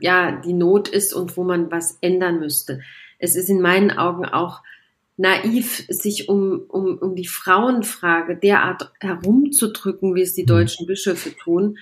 ja 0.00 0.40
die 0.40 0.52
Not 0.52 0.88
ist 0.88 1.14
und 1.14 1.36
wo 1.36 1.44
man 1.44 1.70
was 1.70 1.98
ändern 2.00 2.38
müsste. 2.38 2.80
Es 3.18 3.36
ist 3.36 3.48
in 3.48 3.60
meinen 3.60 3.90
Augen 3.90 4.24
auch 4.24 4.62
naiv, 5.16 5.84
sich 5.88 6.28
um, 6.28 6.62
um, 6.68 6.98
um 6.98 7.14
die 7.14 7.26
Frauenfrage 7.26 8.36
derart 8.36 8.92
herumzudrücken, 9.00 10.14
wie 10.14 10.22
es 10.22 10.34
die 10.34 10.42
mhm. 10.42 10.48
deutschen 10.48 10.86
Bischöfe 10.86 11.34
tun, 11.36 11.78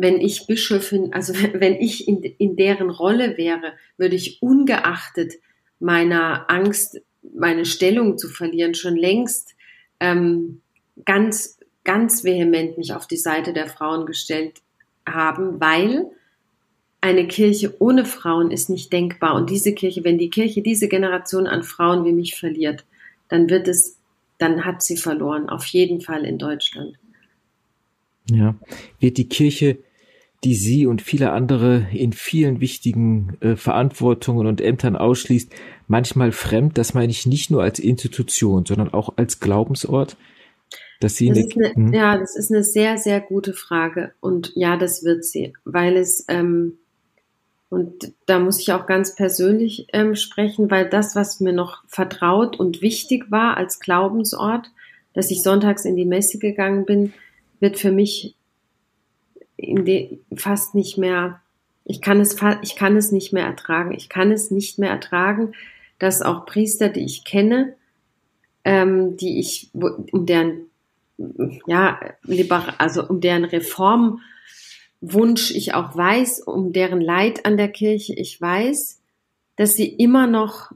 wenn 0.00 0.20
ich 0.20 0.46
Bischöfin, 0.46 1.12
also 1.12 1.34
wenn 1.54 1.74
ich 1.74 2.08
in, 2.08 2.22
in 2.22 2.56
deren 2.56 2.90
Rolle 2.90 3.36
wäre, 3.36 3.74
würde 3.96 4.16
ich 4.16 4.42
ungeachtet 4.42 5.34
meiner 5.78 6.50
Angst, 6.50 7.00
meine 7.22 7.64
Stellung 7.64 8.18
zu 8.18 8.28
verlieren, 8.28 8.74
schon 8.74 8.96
längst 8.96 9.54
ähm, 9.98 10.60
ganz, 11.04 11.58
ganz 11.84 12.24
vehement 12.24 12.78
mich 12.78 12.92
auf 12.94 13.06
die 13.06 13.16
Seite 13.16 13.52
der 13.52 13.66
Frauen 13.66 14.06
gestellt 14.06 14.60
haben, 15.06 15.60
weil 15.60 16.06
eine 17.00 17.26
Kirche 17.26 17.74
ohne 17.78 18.04
Frauen 18.04 18.50
ist 18.50 18.68
nicht 18.68 18.92
denkbar. 18.92 19.34
Und 19.34 19.48
diese 19.48 19.74
Kirche, 19.74 20.04
wenn 20.04 20.18
die 20.18 20.30
Kirche 20.30 20.62
diese 20.62 20.88
Generation 20.88 21.46
an 21.46 21.62
Frauen 21.62 22.04
wie 22.04 22.12
mich 22.12 22.38
verliert, 22.38 22.84
dann 23.28 23.48
wird 23.48 23.68
es, 23.68 23.98
dann 24.38 24.64
hat 24.64 24.82
sie 24.82 24.98
verloren, 24.98 25.48
auf 25.48 25.64
jeden 25.66 26.02
Fall 26.02 26.24
in 26.24 26.36
Deutschland. 26.36 26.98
Ja, 28.30 28.54
wird 28.98 29.16
die 29.16 29.28
Kirche 29.28 29.78
die 30.44 30.54
sie 30.54 30.86
und 30.86 31.02
viele 31.02 31.32
andere 31.32 31.86
in 31.92 32.12
vielen 32.12 32.60
wichtigen 32.60 33.36
äh, 33.40 33.56
Verantwortungen 33.56 34.46
und 34.46 34.60
Ämtern 34.60 34.96
ausschließt, 34.96 35.52
manchmal 35.86 36.32
fremd, 36.32 36.78
das 36.78 36.94
meine 36.94 37.10
ich 37.10 37.26
nicht 37.26 37.50
nur 37.50 37.62
als 37.62 37.78
Institution, 37.78 38.64
sondern 38.64 38.92
auch 38.92 39.14
als 39.16 39.40
Glaubensort? 39.40 40.16
Dass 41.00 41.16
sie 41.16 41.28
das 41.28 41.38
eine, 41.38 41.66
eine, 41.66 41.74
hm? 41.74 41.92
ja, 41.92 42.16
das 42.16 42.36
ist 42.36 42.50
eine 42.50 42.62
sehr, 42.62 42.96
sehr 42.96 43.20
gute 43.20 43.52
Frage. 43.52 44.12
Und 44.20 44.52
ja, 44.54 44.76
das 44.76 45.04
wird 45.04 45.24
sie, 45.24 45.52
weil 45.64 45.96
es, 45.96 46.24
ähm, 46.28 46.78
und 47.68 48.12
da 48.26 48.38
muss 48.38 48.60
ich 48.60 48.72
auch 48.72 48.86
ganz 48.86 49.14
persönlich 49.14 49.86
ähm, 49.92 50.14
sprechen, 50.14 50.70
weil 50.70 50.88
das, 50.88 51.16
was 51.16 51.40
mir 51.40 51.52
noch 51.52 51.84
vertraut 51.86 52.58
und 52.58 52.82
wichtig 52.82 53.30
war 53.30 53.56
als 53.56 53.78
Glaubensort, 53.78 54.70
dass 55.12 55.30
ich 55.30 55.42
sonntags 55.42 55.84
in 55.84 55.96
die 55.96 56.06
Messe 56.06 56.38
gegangen 56.38 56.84
bin, 56.84 57.12
wird 57.60 57.78
für 57.78 57.92
mich 57.92 58.36
fast 60.36 60.74
nicht 60.74 60.98
mehr, 60.98 61.40
ich 61.84 62.00
kann 62.00 62.20
es, 62.20 62.36
ich 62.62 62.76
kann 62.76 62.96
es 62.96 63.12
nicht 63.12 63.32
mehr 63.32 63.44
ertragen. 63.44 63.92
Ich 63.92 64.08
kann 64.08 64.30
es 64.30 64.50
nicht 64.50 64.78
mehr 64.78 64.90
ertragen, 64.90 65.54
dass 65.98 66.22
auch 66.22 66.46
Priester, 66.46 66.88
die 66.88 67.04
ich 67.04 67.24
kenne, 67.24 67.74
ähm, 68.64 69.16
die 69.16 69.38
ich, 69.40 69.70
um 69.72 70.26
deren, 70.26 70.66
ja, 71.66 72.00
liberal, 72.22 72.74
also 72.78 73.06
um 73.06 73.20
deren 73.20 73.44
Reformwunsch 73.44 74.20
ich 75.50 75.74
auch 75.74 75.96
weiß, 75.96 76.40
um 76.40 76.72
deren 76.72 77.00
Leid 77.00 77.46
an 77.46 77.56
der 77.56 77.68
Kirche 77.68 78.14
ich 78.14 78.40
weiß, 78.40 79.00
dass 79.56 79.74
sie 79.74 79.88
immer 79.88 80.26
noch 80.26 80.72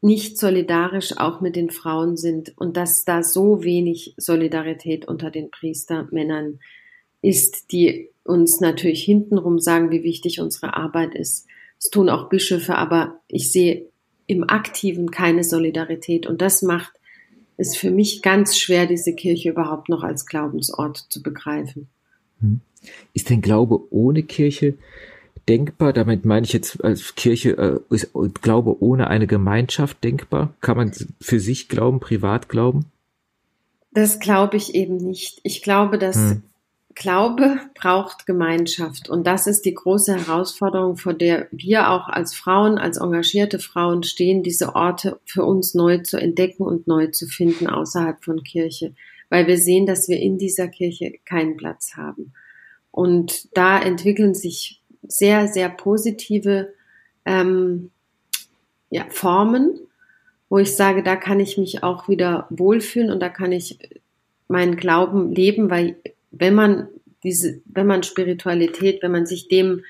nicht 0.00 0.38
solidarisch 0.38 1.16
auch 1.18 1.40
mit 1.40 1.56
den 1.56 1.70
Frauen 1.70 2.16
sind 2.16 2.56
und 2.56 2.76
dass 2.76 3.04
da 3.04 3.22
so 3.22 3.62
wenig 3.62 4.14
Solidarität 4.16 5.06
unter 5.06 5.30
den 5.30 5.50
Priestermännern 5.50 6.60
ist, 7.22 7.72
die 7.72 8.10
uns 8.24 8.60
natürlich 8.60 9.04
hintenrum 9.04 9.58
sagen, 9.58 9.90
wie 9.90 10.02
wichtig 10.02 10.40
unsere 10.40 10.74
Arbeit 10.76 11.14
ist. 11.14 11.46
Das 11.80 11.90
tun 11.90 12.08
auch 12.08 12.28
Bischöfe, 12.28 12.76
aber 12.76 13.20
ich 13.28 13.52
sehe 13.52 13.86
im 14.26 14.48
Aktiven 14.48 15.10
keine 15.10 15.44
Solidarität 15.44 16.26
und 16.26 16.42
das 16.42 16.62
macht 16.62 16.92
es 17.56 17.76
für 17.76 17.90
mich 17.90 18.22
ganz 18.22 18.58
schwer, 18.58 18.86
diese 18.86 19.14
Kirche 19.14 19.50
überhaupt 19.50 19.88
noch 19.88 20.02
als 20.02 20.26
Glaubensort 20.26 21.06
zu 21.08 21.22
begreifen. 21.22 21.88
Hm. 22.40 22.60
Ist 23.14 23.30
denn 23.30 23.40
Glaube 23.40 23.80
ohne 23.90 24.22
Kirche 24.22 24.74
denkbar? 25.48 25.92
Damit 25.92 26.24
meine 26.24 26.44
ich 26.44 26.52
jetzt 26.52 26.84
als 26.84 27.14
Kirche, 27.14 27.82
äh, 27.90 27.94
ist 27.94 28.10
Glaube 28.42 28.82
ohne 28.82 29.08
eine 29.08 29.26
Gemeinschaft 29.26 30.02
denkbar? 30.04 30.54
Kann 30.60 30.76
man 30.76 30.92
für 31.20 31.40
sich 31.40 31.68
glauben, 31.68 32.00
privat 32.00 32.48
glauben? 32.48 32.86
Das 33.92 34.18
glaube 34.18 34.58
ich 34.58 34.74
eben 34.74 34.98
nicht. 34.98 35.40
Ich 35.42 35.62
glaube, 35.62 35.98
dass 35.98 36.16
hm. 36.16 36.42
Glaube 36.96 37.60
braucht 37.74 38.24
Gemeinschaft. 38.24 39.10
Und 39.10 39.26
das 39.26 39.46
ist 39.46 39.66
die 39.66 39.74
große 39.74 40.16
Herausforderung, 40.16 40.96
vor 40.96 41.12
der 41.12 41.46
wir 41.50 41.90
auch 41.90 42.08
als 42.08 42.34
Frauen, 42.34 42.78
als 42.78 42.96
engagierte 42.96 43.58
Frauen 43.58 44.02
stehen, 44.02 44.42
diese 44.42 44.74
Orte 44.74 45.20
für 45.26 45.44
uns 45.44 45.74
neu 45.74 45.98
zu 45.98 46.16
entdecken 46.16 46.62
und 46.62 46.86
neu 46.86 47.08
zu 47.08 47.26
finden 47.26 47.66
außerhalb 47.66 48.24
von 48.24 48.42
Kirche. 48.42 48.94
Weil 49.28 49.46
wir 49.46 49.58
sehen, 49.58 49.84
dass 49.84 50.08
wir 50.08 50.18
in 50.18 50.38
dieser 50.38 50.68
Kirche 50.68 51.12
keinen 51.26 51.58
Platz 51.58 51.96
haben. 51.96 52.32
Und 52.90 53.54
da 53.54 53.78
entwickeln 53.78 54.34
sich 54.34 54.80
sehr, 55.06 55.48
sehr 55.48 55.68
positive 55.68 56.72
ähm, 57.26 57.90
ja, 58.88 59.04
Formen, 59.10 59.78
wo 60.48 60.56
ich 60.56 60.74
sage, 60.74 61.02
da 61.02 61.16
kann 61.16 61.40
ich 61.40 61.58
mich 61.58 61.82
auch 61.82 62.08
wieder 62.08 62.46
wohlfühlen 62.48 63.10
und 63.10 63.20
da 63.20 63.28
kann 63.28 63.52
ich 63.52 63.78
meinen 64.48 64.76
Glauben 64.76 65.30
leben, 65.30 65.68
weil 65.68 65.96
wenn 66.30 66.54
man 66.54 66.88
diese, 67.22 67.60
wenn 67.66 67.86
man 67.86 68.02
Spiritualität, 68.02 69.02
wenn 69.02 69.12
man 69.12 69.26
sich 69.26 69.48
dem, 69.48 69.82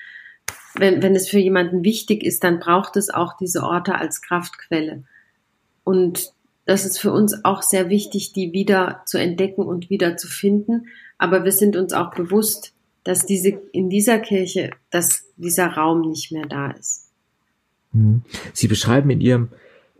wenn, 0.75 1.01
wenn 1.01 1.15
es 1.15 1.29
für 1.29 1.39
jemanden 1.39 1.83
wichtig 1.83 2.23
ist, 2.23 2.43
dann 2.43 2.59
braucht 2.59 2.97
es 2.97 3.09
auch 3.09 3.37
diese 3.37 3.63
Orte 3.63 3.95
als 3.95 4.21
Kraftquelle. 4.21 5.03
Und 5.83 6.33
das 6.65 6.85
ist 6.85 6.99
für 6.99 7.11
uns 7.11 7.45
auch 7.45 7.61
sehr 7.61 7.89
wichtig, 7.89 8.33
die 8.33 8.53
wieder 8.53 9.03
zu 9.05 9.17
entdecken 9.17 9.61
und 9.61 9.89
wieder 9.89 10.17
zu 10.17 10.27
finden. 10.27 10.87
Aber 11.17 11.43
wir 11.43 11.51
sind 11.51 11.75
uns 11.75 11.93
auch 11.93 12.13
bewusst, 12.13 12.73
dass 13.03 13.25
diese, 13.25 13.49
in 13.71 13.89
dieser 13.89 14.19
Kirche, 14.19 14.71
dass 14.89 15.25
dieser 15.37 15.67
Raum 15.67 16.01
nicht 16.01 16.31
mehr 16.31 16.45
da 16.45 16.71
ist. 16.71 17.09
Mhm. 17.93 18.23
Sie 18.53 18.67
beschreiben 18.67 19.09
in 19.09 19.21
Ihrem 19.21 19.49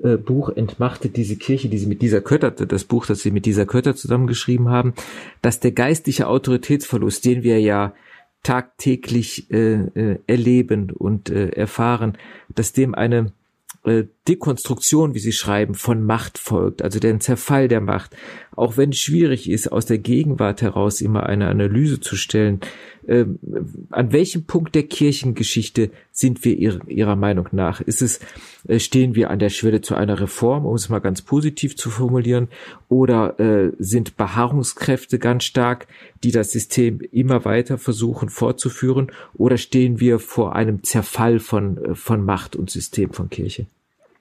äh, 0.03 0.17
Buch 0.17 0.49
Entmachtet 0.49 1.17
diese 1.17 1.35
Kirche, 1.37 1.69
die 1.69 1.77
sie 1.77 1.87
mit 1.87 2.01
dieser 2.01 2.21
Kötter, 2.21 2.51
das 2.51 2.83
Buch, 2.83 3.05
das 3.05 3.19
sie 3.19 3.31
mit 3.31 3.45
dieser 3.45 3.65
Kötter 3.65 3.95
zusammengeschrieben 3.95 4.69
haben, 4.69 4.93
dass 5.41 5.59
der 5.59 5.71
geistliche 5.71 6.27
Autoritätsverlust, 6.27 7.25
den 7.25 7.43
wir 7.43 7.59
ja 7.59 7.93
tagtäglich 8.43 9.51
äh, 9.51 9.73
äh, 9.73 10.19
erleben 10.27 10.91
und 10.91 11.29
äh, 11.29 11.49
erfahren, 11.49 12.17
dass 12.53 12.73
dem 12.73 12.95
eine 12.95 13.33
äh, 13.83 14.03
Dekonstruktion, 14.27 15.13
wie 15.13 15.19
Sie 15.19 15.31
schreiben, 15.31 15.73
von 15.73 16.03
Macht 16.03 16.37
folgt, 16.37 16.81
also 16.81 16.99
den 16.99 17.21
Zerfall 17.21 17.67
der 17.67 17.81
Macht. 17.81 18.15
Auch 18.55 18.75
wenn 18.75 18.89
es 18.89 18.99
schwierig 18.99 19.49
ist, 19.49 19.71
aus 19.71 19.85
der 19.85 19.99
Gegenwart 19.99 20.61
heraus 20.61 21.01
immer 21.01 21.27
eine 21.27 21.47
Analyse 21.47 21.99
zu 21.99 22.15
stellen, 22.15 22.59
äh, 23.07 23.25
an 23.89 24.11
welchem 24.11 24.43
Punkt 24.45 24.75
der 24.75 24.83
Kirchengeschichte 24.83 25.91
sind 26.11 26.43
wir 26.43 26.57
ihrer, 26.57 26.87
ihrer 26.89 27.15
Meinung 27.15 27.47
nach? 27.51 27.79
Ist 27.79 28.01
es, 28.01 28.19
äh, 28.67 28.79
stehen 28.79 29.15
wir 29.15 29.29
an 29.29 29.39
der 29.39 29.49
Schwelle 29.49 29.81
zu 29.81 29.95
einer 29.95 30.19
Reform, 30.19 30.65
um 30.65 30.75
es 30.75 30.89
mal 30.89 30.99
ganz 30.99 31.21
positiv 31.21 31.77
zu 31.77 31.89
formulieren, 31.89 32.49
oder 32.89 33.39
äh, 33.39 33.71
sind 33.79 34.17
Beharrungskräfte 34.17 35.19
ganz 35.19 35.45
stark, 35.45 35.87
die 36.23 36.31
das 36.31 36.51
System 36.51 36.99
immer 37.11 37.45
weiter 37.45 37.77
versuchen 37.77 38.29
fortzuführen, 38.29 39.11
oder 39.35 39.57
stehen 39.57 39.99
wir 39.99 40.19
vor 40.19 40.55
einem 40.55 40.83
Zerfall 40.83 41.39
von, 41.39 41.77
äh, 41.77 41.95
von 41.95 42.25
Macht 42.25 42.55
und 42.55 42.69
System 42.69 43.11
von 43.11 43.29
Kirche? 43.29 43.67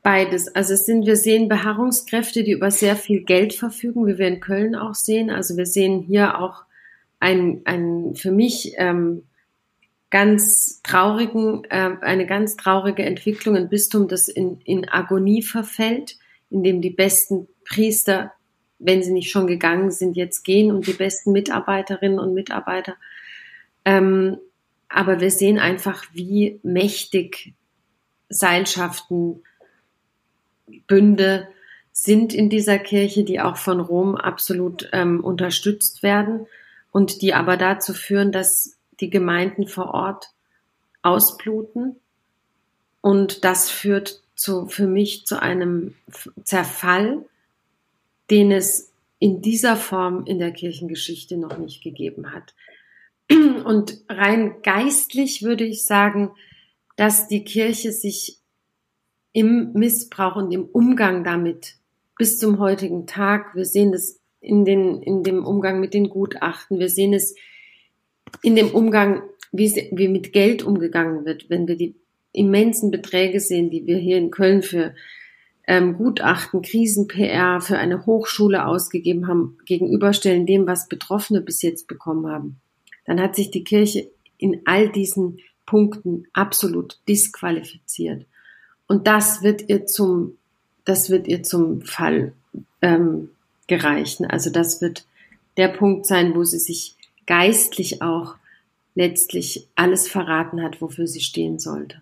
Beides. 0.07 0.55
Also 0.55 0.75
es 0.75 0.87
sind, 0.87 1.05
wir 1.05 1.17
sehen 1.17 1.49
Beharrungskräfte, 1.49 2.45
die 2.45 2.53
über 2.53 2.71
sehr 2.71 2.95
viel 2.95 3.25
Geld 3.25 3.55
verfügen, 3.55 4.07
wie 4.07 4.19
wir 4.19 4.29
in 4.29 4.39
Köln 4.39 4.77
auch 4.77 4.95
sehen. 4.95 5.31
Also 5.31 5.57
wir 5.57 5.67
sehen 5.67 5.99
hier 5.99 6.39
auch 6.41 6.63
ein, 7.19 7.63
ein 7.65 8.15
für 8.15 8.31
mich 8.31 8.75
ähm, 8.77 9.25
ganz 10.11 10.81
traurigen, 10.85 11.65
äh, 11.71 11.97
eine 12.03 12.25
ganz 12.25 12.57
traurige 12.57 13.03
Entwicklung, 13.03 13.57
ein 13.57 13.69
Bistum, 13.69 14.07
das 14.07 14.29
in, 14.29 14.61
in 14.61 14.89
Agonie 14.89 15.43
verfällt, 15.43 16.17
in 16.51 16.63
dem 16.63 16.81
die 16.83 16.91
besten 16.91 17.49
Priester, 17.65 18.31
wenn 18.79 19.03
sie 19.03 19.13
nicht 19.13 19.33
schon 19.33 19.49
gegangen 19.49 19.91
sind, 19.91 20.17
jetzt 20.17 20.45
gehen 20.45 20.71
und 20.71 20.87
die 20.87 20.93
besten 20.93 21.33
Mitarbeiterinnen 21.33 22.21
und 22.21 22.33
Mitarbeiter. 22.33 22.95
Ähm, 23.85 24.39
aber 24.89 25.19
wir 25.19 25.33
sehen 25.33 25.59
einfach, 25.59 26.05
wie 26.13 26.61
mächtig 26.63 27.55
Seilschaften 28.29 29.43
Bünde 30.87 31.49
sind 31.93 32.35
in 32.35 32.51
dieser 32.51 32.79
Kirche, 32.79 33.25
die 33.25 33.41
auch 33.41 33.57
von 33.57 33.81
Rom 33.81 34.17
absolut 34.17 34.89
ähm, 34.93 35.25
unterstützt 35.25 36.03
werden 36.03 36.47
und 36.93 37.23
die 37.23 37.35
aber 37.35 37.57
dazu 37.57 37.95
führen, 37.95 38.33
dass 38.33 38.77
die 39.01 39.11
Gemeinden 39.11 39.67
vor 39.67 39.95
Ort 39.95 40.31
ausbluten. 41.03 41.97
Und 43.01 43.45
das 43.45 43.71
führt 43.71 44.23
zu, 44.35 44.67
für 44.67 44.87
mich 44.87 45.27
zu 45.27 45.41
einem 45.41 45.95
Zerfall, 46.45 47.25
den 48.31 48.53
es 48.53 48.93
in 49.19 49.41
dieser 49.41 49.77
Form 49.77 50.27
in 50.27 50.39
der 50.39 50.53
Kirchengeschichte 50.53 51.37
noch 51.37 51.57
nicht 51.59 51.83
gegeben 51.83 52.33
hat. 52.33 52.55
Und 53.65 54.03
rein 54.09 54.57
geistlich 54.63 55.43
würde 55.43 55.65
ich 55.65 55.85
sagen, 55.85 56.31
dass 56.97 57.29
die 57.29 57.45
Kirche 57.45 57.93
sich 57.93 58.39
im 59.37 59.75
Missbrauch 59.75 60.37
und 60.37 60.51
im 60.51 60.65
Umgang 60.65 61.23
damit 61.23 61.75
bis 62.17 62.39
zum 62.39 62.59
heutigen 62.59 63.07
Tag. 63.07 63.55
Wir 63.55 63.67
sehen 63.67 63.93
das 63.93 64.19
in, 64.41 64.65
den, 64.65 65.03
in 65.03 65.25
dem 65.25 65.45
Umgang 65.45 65.79
mit 65.79 65.93
den 65.93 66.09
Gutachten. 66.09 66.79
Wir 66.79 66.89
sehen 66.89 67.13
es 67.13 67.35
in 68.43 68.57
dem 68.57 68.71
Umgang, 68.71 69.21
wie, 69.53 69.91
wie 69.93 70.09
mit 70.09 70.33
Geld 70.33 70.63
umgegangen 70.63 71.27
wird, 71.27 71.51
wenn 71.51 71.69
wir 71.69 71.77
die 71.77 71.97
immensen 72.33 72.91
Beträge 72.91 73.39
sehen, 73.39 73.69
die 73.69 73.87
wir 73.87 73.99
hier 73.99 74.17
in 74.17 74.31
Köln 74.31 74.63
für 74.63 74.95
ähm, 75.67 75.99
Gutachten, 75.99 76.63
Krisen-PR 76.63 77.61
für 77.61 77.77
eine 77.77 78.07
Hochschule 78.07 78.67
ausgegeben 78.67 79.29
haben, 79.29 79.59
gegenüberstellen 79.67 80.47
dem, 80.47 80.67
was 80.67 80.89
Betroffene 80.89 81.43
bis 81.43 81.61
jetzt 81.61 81.89
bekommen 81.89 82.27
haben. 82.27 82.57
Dann 83.05 83.21
hat 83.21 83.37
sich 83.37 83.51
die 83.51 83.65
Kirche 83.65 84.11
in 84.39 84.63
all 84.65 84.91
diesen 84.91 85.41
Punkten 85.67 86.27
absolut 86.33 87.01
disqualifiziert. 87.07 88.25
Und 88.87 89.07
das 89.07 89.43
wird 89.43 89.69
ihr 89.69 89.87
zum, 89.87 90.37
das 90.85 91.11
wird 91.11 91.27
ihr 91.27 91.43
zum 91.43 91.83
Fall 91.83 92.33
ähm, 92.83 93.31
gereichen. 93.67 94.27
Also 94.27 94.51
das 94.51 94.81
wird 94.81 95.07
der 95.57 95.69
Punkt 95.69 96.07
sein, 96.07 96.35
wo 96.35 96.45
sie 96.45 96.59
sich 96.59 96.97
geistlich 97.27 98.03
auch 98.03 98.37
letztlich 98.95 99.69
alles 99.75 100.09
verraten 100.09 100.63
hat, 100.63 100.81
wofür 100.81 101.07
sie 101.07 101.21
stehen 101.21 101.59
sollte. 101.59 102.01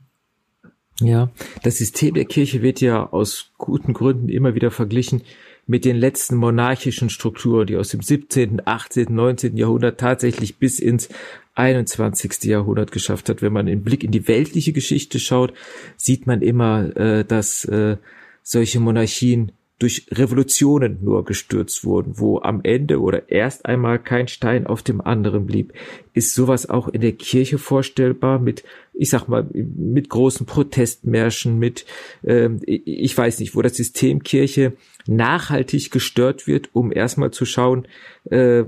Ja, 1.01 1.31
das 1.62 1.79
System 1.79 2.14
der 2.14 2.25
Kirche 2.25 2.62
wird 2.62 2.81
ja 2.81 3.11
aus 3.11 3.51
guten 3.59 3.94
Gründen 3.94 4.29
immer 4.29 4.55
wieder 4.55 4.70
verglichen 4.70 5.23
mit 5.66 5.85
den 5.85 5.96
letzten 5.96 6.37
monarchischen 6.37 7.11
Strukturen, 7.11 7.66
die 7.66 7.77
aus 7.77 7.88
dem 7.88 8.03
17., 8.03 8.62
18., 8.66 9.14
19. 9.14 9.57
Jahrhundert 9.57 9.98
tatsächlich 9.98 10.59
bis 10.59 10.79
ins 10.79 11.09
21. 11.55 12.44
Jahrhundert 12.44 12.92
geschafft 12.92 13.29
hat. 13.29 13.42
Wenn 13.42 13.53
man 13.53 13.68
einen 13.68 13.83
Blick 13.83 14.05
in 14.05 14.11
die 14.11 14.29
weltliche 14.29 14.72
Geschichte 14.72 15.18
schaut, 15.18 15.55
sieht 15.96 16.27
man 16.27 16.42
immer, 16.42 16.96
äh, 16.96 17.24
dass 17.24 17.64
äh, 17.64 17.96
solche 18.42 18.81
Monarchien 18.81 19.53
durch 19.79 20.07
Revolutionen 20.12 20.98
nur 21.03 21.24
gestürzt 21.24 21.85
wurden, 21.85 22.18
wo 22.18 22.38
am 22.40 22.61
Ende 22.62 23.00
oder 23.00 23.29
erst 23.29 23.66
einmal 23.66 23.98
kein 23.98 24.29
Stein 24.29 24.66
auf 24.66 24.83
dem 24.83 25.00
anderen 25.00 25.46
blieb. 25.46 25.72
Ist 26.12 26.35
sowas 26.35 26.68
auch 26.70 26.87
in 26.88 27.00
der 27.00 27.12
Kirche 27.12 27.59
vorstellbar 27.59 28.38
mit, 28.38 28.62
ich 28.92 29.11
sag 29.11 29.27
mal, 29.27 29.46
mit 29.53 30.09
großen 30.09 30.46
Protestmärschen, 30.46 31.59
mit, 31.59 31.87
ähm, 32.24 32.61
ich 32.64 33.16
weiß 33.18 33.40
nicht, 33.40 33.57
wo 33.57 33.62
das 33.62 33.74
System 33.74 34.22
Kirche 34.22 34.74
nachhaltig 35.06 35.90
gestört 35.90 36.46
wird, 36.46 36.70
um 36.72 36.92
erstmal 36.92 37.30
zu 37.30 37.44
schauen, 37.44 37.86
äh, 38.30 38.64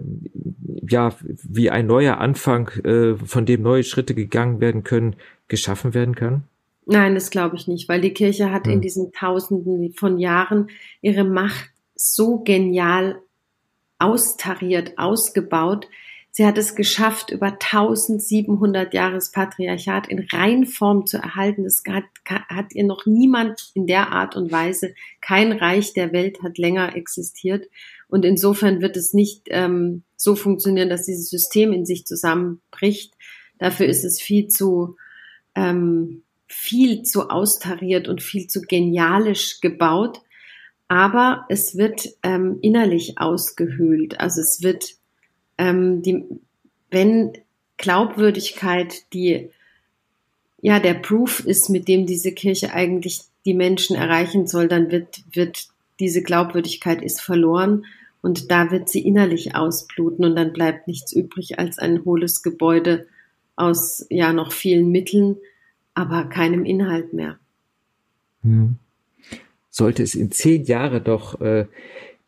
ja, 0.89 1.15
wie 1.43 1.71
ein 1.71 1.87
neuer 1.87 2.19
Anfang, 2.19 2.69
äh, 2.85 3.15
von 3.17 3.47
dem 3.47 3.63
neue 3.63 3.85
Schritte 3.85 4.15
gegangen 4.15 4.61
werden 4.61 4.85
können, 4.85 5.17
geschaffen 5.49 5.95
werden 5.95 6.15
kann? 6.15 6.45
Nein, 6.87 7.15
das 7.15 7.31
glaube 7.31 7.57
ich 7.57 7.67
nicht, 7.67 7.89
weil 7.89 8.01
die 8.01 8.15
Kirche 8.15 8.53
hat 8.53 8.67
hm. 8.67 8.75
in 8.75 8.81
diesen 8.81 9.13
Tausenden 9.13 9.93
von 9.95 10.19
Jahren 10.19 10.69
ihre 11.01 11.25
Macht 11.25 11.71
so 11.95 12.39
genial 12.39 13.21
austariert, 13.99 14.99
ausgebaut. 14.99 15.89
Sie 16.37 16.45
hat 16.45 16.59
es 16.59 16.75
geschafft, 16.75 17.31
über 17.31 17.53
1700 17.53 18.93
Jahres 18.93 19.33
Patriarchat 19.33 20.07
in 20.09 20.19
Reinform 20.31 21.07
zu 21.07 21.17
erhalten. 21.17 21.65
Das 21.65 21.83
hat, 21.89 22.05
hat 22.27 22.75
ihr 22.75 22.85
noch 22.85 23.07
niemand 23.07 23.71
in 23.73 23.87
der 23.87 24.13
Art 24.13 24.37
und 24.37 24.53
Weise, 24.53 24.95
kein 25.23 25.53
Reich 25.53 25.95
der 25.95 26.13
Welt 26.13 26.43
hat 26.43 26.59
länger 26.59 26.95
existiert. 26.95 27.71
Und 28.09 28.27
insofern 28.27 28.83
wird 28.83 28.99
es 28.99 29.15
nicht 29.15 29.45
ähm, 29.47 30.03
so 30.15 30.37
funktionieren, 30.37 30.91
dass 30.91 31.07
dieses 31.07 31.31
System 31.31 31.73
in 31.73 31.87
sich 31.87 32.05
zusammenbricht. 32.05 33.15
Dafür 33.59 33.87
ist 33.87 34.05
es 34.05 34.21
viel 34.21 34.49
zu 34.49 34.97
ähm, 35.55 36.23
viel 36.49 37.01
zu 37.01 37.31
austariert 37.31 38.09
und 38.09 38.23
viel 38.23 38.47
zu 38.47 38.61
genialisch 38.61 39.63
gebaut, 39.63 40.21
aber 40.87 41.47
es 41.49 41.79
wird 41.79 42.11
ähm, 42.23 42.59
innerlich 42.61 43.17
ausgehöhlt. 43.17 44.21
Also 44.21 44.43
es 44.43 44.63
wird, 44.63 44.97
ähm, 45.59 46.03
die, 46.03 46.25
wenn 46.91 47.33
Glaubwürdigkeit, 47.77 49.13
die 49.13 49.51
ja 50.61 50.81
der 50.81 50.95
Proof 50.95 51.41
ist, 51.41 51.69
mit 51.69 51.89
dem 51.89 52.07
diese 52.07 52.33
Kirche 52.33 52.73
eigentlich 52.73 53.23
die 53.45 53.55
Menschen 53.55 53.97
erreichen 53.97 54.47
soll, 54.47 54.69
dann 54.69 54.91
wird, 54.91 55.23
wird 55.33 55.69
diese 56.01 56.23
Glaubwürdigkeit 56.23 57.03
ist 57.03 57.21
verloren 57.21 57.85
und 58.23 58.51
da 58.51 58.71
wird 58.71 58.89
sie 58.89 59.07
innerlich 59.07 59.55
ausbluten 59.55 60.25
und 60.25 60.37
dann 60.37 60.53
bleibt 60.53 60.89
nichts 60.89 61.13
übrig 61.13 61.59
als 61.59 61.79
ein 61.79 62.05
hohles 62.05 62.43
Gebäude 62.43 63.07
aus 63.55 64.05
ja 64.11 64.33
noch 64.33 64.53
vielen 64.53 64.91
Mitteln, 64.91 65.37
aber 65.95 66.25
keinem 66.25 66.65
Inhalt 66.65 67.13
mehr. 67.13 67.39
Hm. 68.43 68.77
Sollte 69.71 70.03
es 70.03 70.15
in 70.15 70.31
zehn 70.31 70.65
Jahren 70.65 71.05
doch 71.05 71.41
äh, 71.41 71.67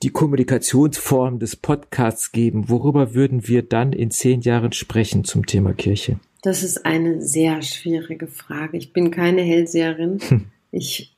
die 0.02 0.11
Kommunikationsform 0.11 1.38
des 1.38 1.56
Podcasts 1.56 2.30
geben, 2.32 2.68
worüber 2.68 3.14
würden 3.14 3.48
wir 3.48 3.62
dann 3.62 3.92
in 3.92 4.11
zehn 4.11 4.40
Jahren 4.42 4.72
sprechen 4.72 5.24
zum 5.24 5.46
Thema 5.46 5.72
Kirche? 5.74 6.20
Das 6.42 6.62
ist 6.62 6.87
eine 6.87 7.20
sehr 7.20 7.62
schwierige 7.62 8.28
Frage. 8.28 8.76
Ich 8.76 8.92
bin 8.92 9.11
keine 9.11 9.42
Hellseherin. 9.42 10.20
Hm. 10.28 10.44
Ich, 10.70 11.16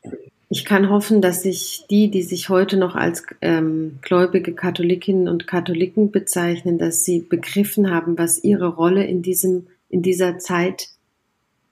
ich 0.49 0.65
kann 0.65 0.89
hoffen, 0.89 1.21
dass 1.21 1.43
sich 1.43 1.85
die, 1.91 2.11
die 2.11 2.23
sich 2.23 2.49
heute 2.49 2.79
noch 2.79 2.95
als 2.95 3.25
ähm, 3.43 3.99
gläubige 4.01 4.55
Katholikinnen 4.55 5.29
und 5.29 5.47
Katholiken 5.47 6.11
bezeichnen, 6.11 6.79
dass 6.79 7.05
sie 7.05 7.21
begriffen 7.21 7.91
haben, 7.91 8.17
was 8.17 8.43
ihre 8.43 8.69
Rolle 8.69 9.05
in 9.05 9.21
diesem, 9.21 9.67
in 9.91 10.01
dieser 10.01 10.39
Zeit, 10.39 10.89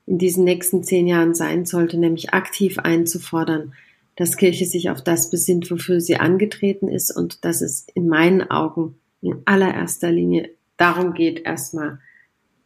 in 0.06 0.18
diesen 0.18 0.44
nächsten 0.44 0.84
zehn 0.84 1.06
Jahren 1.06 1.34
sein 1.34 1.64
sollte, 1.64 1.98
nämlich 1.98 2.34
aktiv 2.34 2.78
einzufordern, 2.78 3.72
dass 4.18 4.36
Kirche 4.36 4.66
sich 4.66 4.90
auf 4.90 5.00
das 5.00 5.30
besinnt, 5.30 5.70
wofür 5.70 6.00
sie 6.00 6.16
angetreten 6.16 6.88
ist 6.88 7.16
und 7.16 7.44
dass 7.44 7.60
es 7.60 7.86
in 7.94 8.08
meinen 8.08 8.50
Augen 8.50 8.98
in 9.22 9.42
allererster 9.44 10.10
Linie 10.10 10.50
darum 10.76 11.14
geht, 11.14 11.46
erstmal 11.46 12.00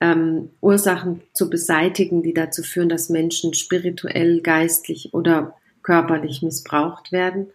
ähm, 0.01 0.49
Ursachen 0.63 1.21
zu 1.35 1.51
beseitigen, 1.51 2.23
die 2.23 2.33
dazu 2.33 2.63
führen, 2.63 2.89
dass 2.89 3.11
Menschen 3.11 3.53
spirituell, 3.53 4.41
geistlich 4.41 5.13
oder 5.13 5.55
körperlich 5.83 6.41
missbraucht 6.41 7.13
werden. 7.13 7.49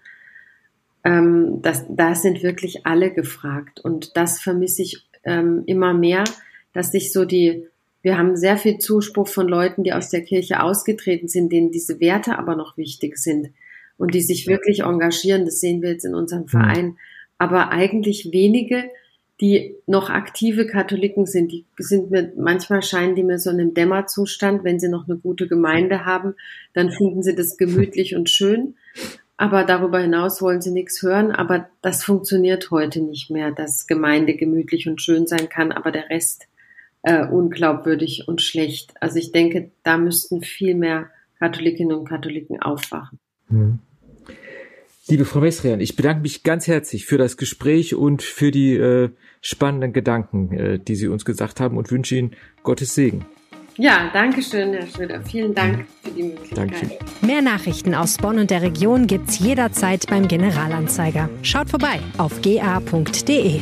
Ähm, 1.03 1.63
das, 1.63 1.85
da 1.89 2.13
sind 2.13 2.43
wirklich 2.43 2.85
alle 2.85 3.11
gefragt 3.11 3.79
und 3.79 4.15
das 4.15 4.39
vermisse 4.39 4.83
ich 4.83 5.07
ähm, 5.23 5.63
immer 5.65 5.95
mehr, 5.95 6.23
dass 6.71 6.91
sich 6.91 7.11
so 7.11 7.25
die 7.25 7.65
wir 8.03 8.17
haben 8.17 8.37
sehr 8.37 8.57
viel 8.57 8.77
Zuspruch 8.77 9.27
von 9.27 9.47
Leuten, 9.47 9.83
die 9.83 9.91
aus 9.91 10.11
der 10.11 10.21
Kirche 10.21 10.61
ausgetreten 10.61 11.27
sind, 11.27 11.51
denen 11.51 11.71
diese 11.71 11.99
Werte 11.99 12.37
aber 12.37 12.55
noch 12.55 12.77
wichtig 12.77 13.17
sind 13.17 13.49
und 13.97 14.13
die 14.13 14.21
sich 14.21 14.47
wirklich 14.47 14.81
engagieren. 14.81 15.45
Das 15.45 15.59
sehen 15.59 15.81
wir 15.81 15.91
jetzt 15.91 16.05
in 16.05 16.15
unserem 16.15 16.43
mhm. 16.43 16.49
Verein. 16.49 16.97
Aber 17.37 17.69
eigentlich 17.69 18.29
wenige, 18.31 18.89
die 19.39 19.75
noch 19.85 20.09
aktive 20.09 20.65
Katholiken 20.65 21.25
sind, 21.25 21.51
die 21.51 21.65
sind 21.77 22.09
mir, 22.09 22.33
manchmal 22.35 22.81
scheinen 22.81 23.15
die 23.15 23.23
mir 23.23 23.37
so 23.37 23.51
in 23.51 23.59
einem 23.59 23.73
Dämmerzustand, 23.73 24.63
wenn 24.63 24.79
sie 24.79 24.89
noch 24.89 25.07
eine 25.07 25.17
gute 25.17 25.47
Gemeinde 25.47 26.05
haben, 26.05 26.33
dann 26.73 26.89
finden 26.89 27.21
sie 27.21 27.35
das 27.35 27.57
gemütlich 27.57 28.15
und 28.15 28.29
schön. 28.29 28.75
Aber 29.37 29.63
darüber 29.63 29.99
hinaus 29.99 30.41
wollen 30.41 30.61
sie 30.61 30.71
nichts 30.71 31.03
hören. 31.03 31.31
Aber 31.31 31.69
das 31.83 32.03
funktioniert 32.03 32.71
heute 32.71 33.01
nicht 33.01 33.29
mehr, 33.29 33.51
dass 33.51 33.85
Gemeinde 33.85 34.33
gemütlich 34.33 34.89
und 34.89 35.01
schön 35.01 35.27
sein 35.27 35.49
kann, 35.49 35.71
aber 35.71 35.91
der 35.91 36.09
Rest 36.09 36.47
äh, 37.03 37.25
unglaubwürdig 37.25 38.27
und 38.27 38.41
schlecht. 38.41 38.95
Also 38.99 39.19
ich 39.19 39.31
denke, 39.31 39.71
da 39.83 39.97
müssten 39.97 40.41
viel 40.41 40.73
mehr 40.73 41.11
Katholikinnen 41.37 41.95
und 41.95 42.09
Katholiken 42.09 42.59
aufwachen. 42.59 43.19
Hm. 43.49 43.79
Liebe 45.09 45.23
Frau 45.23 45.39
Messrian, 45.39 45.79
ich 45.79 45.95
bedanke 45.95 46.21
mich 46.21 46.43
ganz 46.43 46.67
herzlich 46.67 47.05
für 47.05 47.17
das 47.17 47.37
Gespräch 47.37 47.95
und 47.95 48.21
für 48.21 48.51
die 48.51 48.75
äh, 48.75 49.09
spannenden 49.39 49.93
Gedanken, 49.93 50.51
äh, 50.51 50.79
die 50.79 50.95
Sie 50.95 51.07
uns 51.07 51.23
gesagt 51.23 51.61
haben 51.61 51.77
und 51.77 51.89
wünsche 51.91 52.15
Ihnen 52.15 52.35
Gottes 52.63 52.93
Segen. 52.93 53.25
Ja, 53.77 54.09
danke 54.11 54.41
schön, 54.41 54.73
Herr 54.73 54.87
Schröder. 54.87 55.21
Vielen 55.21 55.53
Dank 55.53 55.85
für 56.03 56.11
die 56.11 56.23
Möglichkeit. 56.23 56.57
Danke. 56.57 56.97
Mehr 57.21 57.41
Nachrichten 57.41 57.93
aus 57.93 58.17
Bonn 58.17 58.39
und 58.39 58.49
der 58.49 58.63
Region 58.63 59.05
gibt's 59.07 59.39
jederzeit 59.39 60.07
beim 60.07 60.27
Generalanzeiger. 60.27 61.29
Schaut 61.43 61.69
vorbei 61.69 61.99
auf 62.17 62.41
ga.de. 62.41 63.61